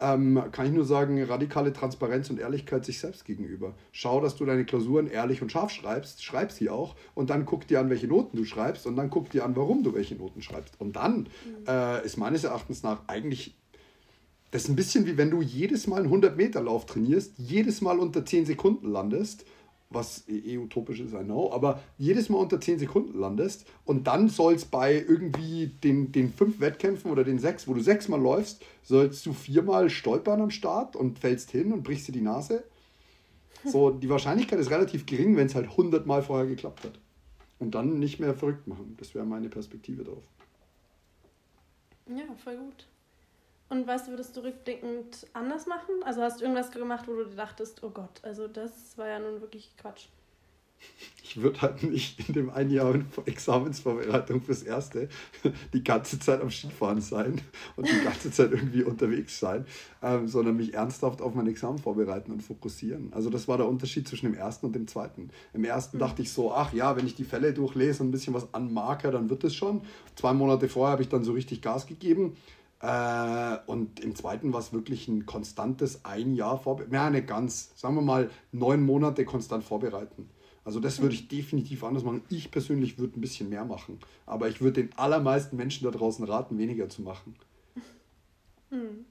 [0.00, 3.74] ähm, kann ich nur sagen, radikale Transparenz und Ehrlichkeit sich selbst gegenüber.
[3.92, 7.68] Schau, dass du deine Klausuren ehrlich und scharf schreibst, schreib sie auch und dann guck
[7.68, 10.42] dir an, welche Noten du schreibst und dann guck dir an, warum du welche Noten
[10.42, 10.80] schreibst.
[10.80, 11.66] Und dann mhm.
[11.68, 13.54] äh, ist meines Erachtens nach eigentlich
[14.56, 18.24] das ist ein bisschen wie wenn du jedes Mal einen 100-Meter-Lauf trainierst, jedes Mal unter
[18.24, 19.44] 10 Sekunden landest,
[19.90, 24.06] was eh, eh utopisch ist, I know, aber jedes Mal unter 10 Sekunden landest und
[24.06, 28.18] dann soll es bei irgendwie den, den fünf Wettkämpfen oder den sechs, wo du sechsmal
[28.18, 32.64] läufst, sollst du viermal stolpern am Start und fällst hin und brichst dir die Nase.
[33.62, 36.98] So, die Wahrscheinlichkeit ist relativ gering, wenn es halt 100 Mal vorher geklappt hat.
[37.58, 38.96] Und dann nicht mehr verrückt machen.
[38.98, 40.22] Das wäre meine Perspektive drauf.
[42.08, 42.86] Ja, voll gut.
[43.68, 46.02] Und was würdest du rückblickend anders machen?
[46.04, 49.40] Also hast du irgendwas gemacht, wo du dachtest, oh Gott, also das war ja nun
[49.40, 50.06] wirklich Quatsch.
[51.22, 52.94] Ich würde halt nicht in dem einen Jahr
[53.24, 55.08] Examensvorbereitung fürs Erste
[55.72, 57.40] die ganze Zeit am Skifahren sein
[57.76, 59.66] und die ganze Zeit irgendwie unterwegs sein,
[60.02, 63.12] ähm, sondern mich ernsthaft auf mein Examen vorbereiten und fokussieren.
[63.12, 65.30] Also das war der Unterschied zwischen dem ersten und dem zweiten.
[65.52, 66.00] Im ersten mhm.
[66.00, 69.10] dachte ich so, ach ja, wenn ich die Fälle durchlese und ein bisschen was anmarke,
[69.10, 69.82] dann wird es schon.
[70.14, 72.36] Zwei Monate vorher habe ich dann so richtig Gas gegeben
[72.80, 76.94] äh, und im zweiten war es wirklich ein konstantes ein Jahr vorbereiten.
[76.94, 80.28] Ja, nicht ganz, sagen wir mal neun Monate konstant vorbereiten.
[80.64, 82.22] Also das würde ich definitiv anders machen.
[82.28, 84.00] Ich persönlich würde ein bisschen mehr machen.
[84.26, 87.36] Aber ich würde den allermeisten Menschen da draußen raten, weniger zu machen.
[88.70, 89.04] Hm.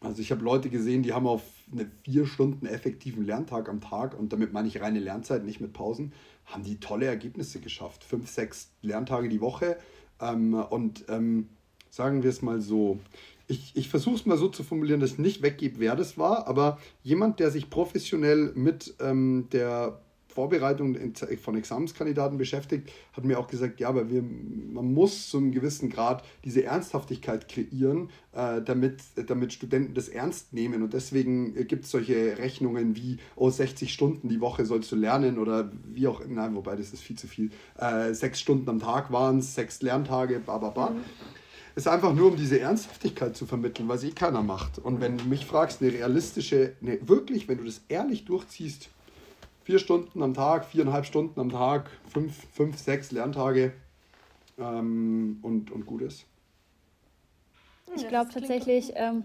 [0.00, 4.16] Also ich habe Leute gesehen, die haben auf eine vier Stunden effektiven Lerntag am Tag,
[4.16, 6.12] und damit meine ich reine Lernzeit, nicht mit Pausen,
[6.46, 8.04] haben die tolle Ergebnisse geschafft.
[8.04, 9.76] Fünf, sechs Lerntage die Woche.
[10.20, 11.48] Ähm, und ähm,
[11.98, 13.00] sagen wir es mal so.
[13.48, 16.46] Ich, ich versuche es mal so zu formulieren, dass ich nicht weggebe, wer das war,
[16.46, 20.96] aber jemand, der sich professionell mit ähm, der Vorbereitung
[21.42, 25.90] von Examenskandidaten beschäftigt, hat mir auch gesagt, ja, aber wir, man muss zu einem gewissen
[25.90, 30.84] Grad diese Ernsthaftigkeit kreieren, äh, damit, damit Studenten das ernst nehmen.
[30.84, 35.38] Und deswegen gibt es solche Rechnungen wie, oh, 60 Stunden die Woche sollst du lernen
[35.38, 37.50] oder wie auch, nein, wobei das ist viel zu viel.
[37.76, 40.90] Äh, sechs Stunden am Tag waren es, sechs Lerntage, bla bla bla.
[40.90, 41.00] Mhm
[41.78, 44.80] ist einfach nur, um diese Ernsthaftigkeit zu vermitteln, was eh keiner macht.
[44.80, 48.88] Und wenn du mich fragst, eine realistische, eine, wirklich, wenn du das ehrlich durchziehst,
[49.62, 53.72] vier Stunden am Tag, viereinhalb Stunden am Tag, fünf, fünf sechs Lerntage
[54.58, 56.24] ähm, und, und gut ist.
[57.94, 59.22] Ich glaube tatsächlich, ähm,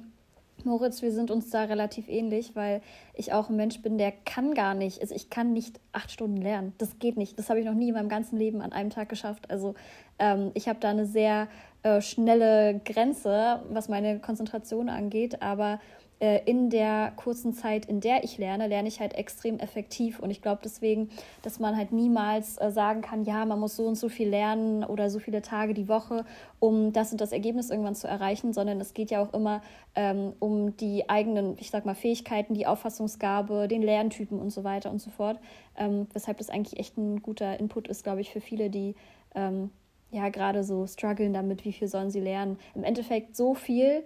[0.63, 2.81] Moritz, wir sind uns da relativ ähnlich, weil
[3.15, 6.37] ich auch ein Mensch bin, der kann gar nicht, also ich kann nicht acht Stunden
[6.37, 6.73] lernen.
[6.77, 7.39] Das geht nicht.
[7.39, 9.49] Das habe ich noch nie in meinem ganzen Leben an einem Tag geschafft.
[9.49, 9.73] Also
[10.19, 11.47] ähm, ich habe da eine sehr
[11.83, 15.79] äh, schnelle Grenze, was meine Konzentration angeht, aber
[16.23, 20.19] äh, in der kurzen Zeit, in der ich lerne, lerne ich halt extrem effektiv.
[20.19, 21.09] Und ich glaube deswegen,
[21.41, 24.85] dass man halt niemals äh, sagen kann, ja, man muss so und so viel lernen
[24.85, 26.23] oder so viele Tage die Woche,
[26.59, 29.61] um das und das Ergebnis irgendwann zu erreichen, sondern es geht ja auch immer
[29.95, 34.91] ähm, um die eigenen, ich sag mal, Fähigkeiten, die Auffassungsgabe, den Lerntypen und so weiter
[34.91, 35.39] und so fort.
[35.75, 38.95] Ähm, weshalb das eigentlich echt ein guter Input ist, glaube ich, für viele, die
[39.35, 39.71] ähm,
[40.13, 42.57] ja gerade so strugglen damit, wie viel sollen sie lernen.
[42.75, 44.03] Im Endeffekt so viel,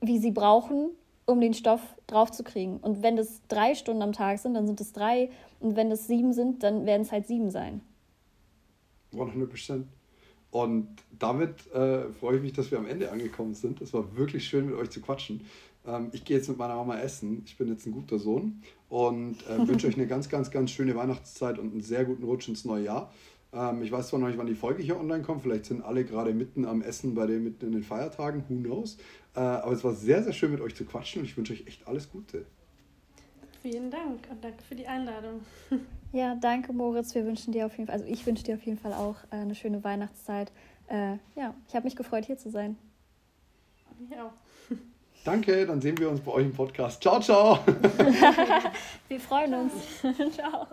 [0.00, 0.90] wie sie brauchen,
[1.26, 2.78] um den Stoff draufzukriegen.
[2.78, 5.30] Und wenn das drei Stunden am Tag sind, dann sind es drei.
[5.60, 7.80] Und wenn das sieben sind, dann werden es halt sieben sein.
[9.12, 9.86] 100 Prozent.
[10.50, 13.80] Und damit äh, freue ich mich, dass wir am Ende angekommen sind.
[13.82, 15.42] Es war wirklich schön, mit euch zu quatschen.
[15.86, 17.42] Ähm, ich gehe jetzt mit meiner Mama essen.
[17.44, 20.96] Ich bin jetzt ein guter Sohn und äh, wünsche euch eine ganz, ganz, ganz schöne
[20.96, 23.12] Weihnachtszeit und einen sehr guten Rutsch ins neue Jahr.
[23.52, 25.42] Ähm, ich weiß zwar noch nicht, wann die Folge hier online kommt.
[25.42, 28.44] Vielleicht sind alle gerade mitten am Essen bei den, mitten in den Feiertagen.
[28.48, 28.98] Who knows?
[29.34, 31.66] Äh, aber es war sehr, sehr schön mit euch zu quatschen und ich wünsche euch
[31.66, 32.44] echt alles Gute.
[33.62, 35.40] Vielen Dank und danke für die Einladung.
[36.10, 37.14] Ja, danke Moritz.
[37.14, 39.36] Wir wünschen dir auf jeden Fall, also ich wünsche dir auf jeden Fall auch äh,
[39.36, 40.50] eine schöne Weihnachtszeit.
[40.86, 42.78] Äh, ja, ich habe mich gefreut, hier zu sein.
[44.10, 44.32] Ja.
[45.24, 47.02] Danke, dann sehen wir uns bei euch im Podcast.
[47.02, 47.58] Ciao, ciao.
[49.08, 49.72] wir freuen uns.
[50.34, 50.68] ciao.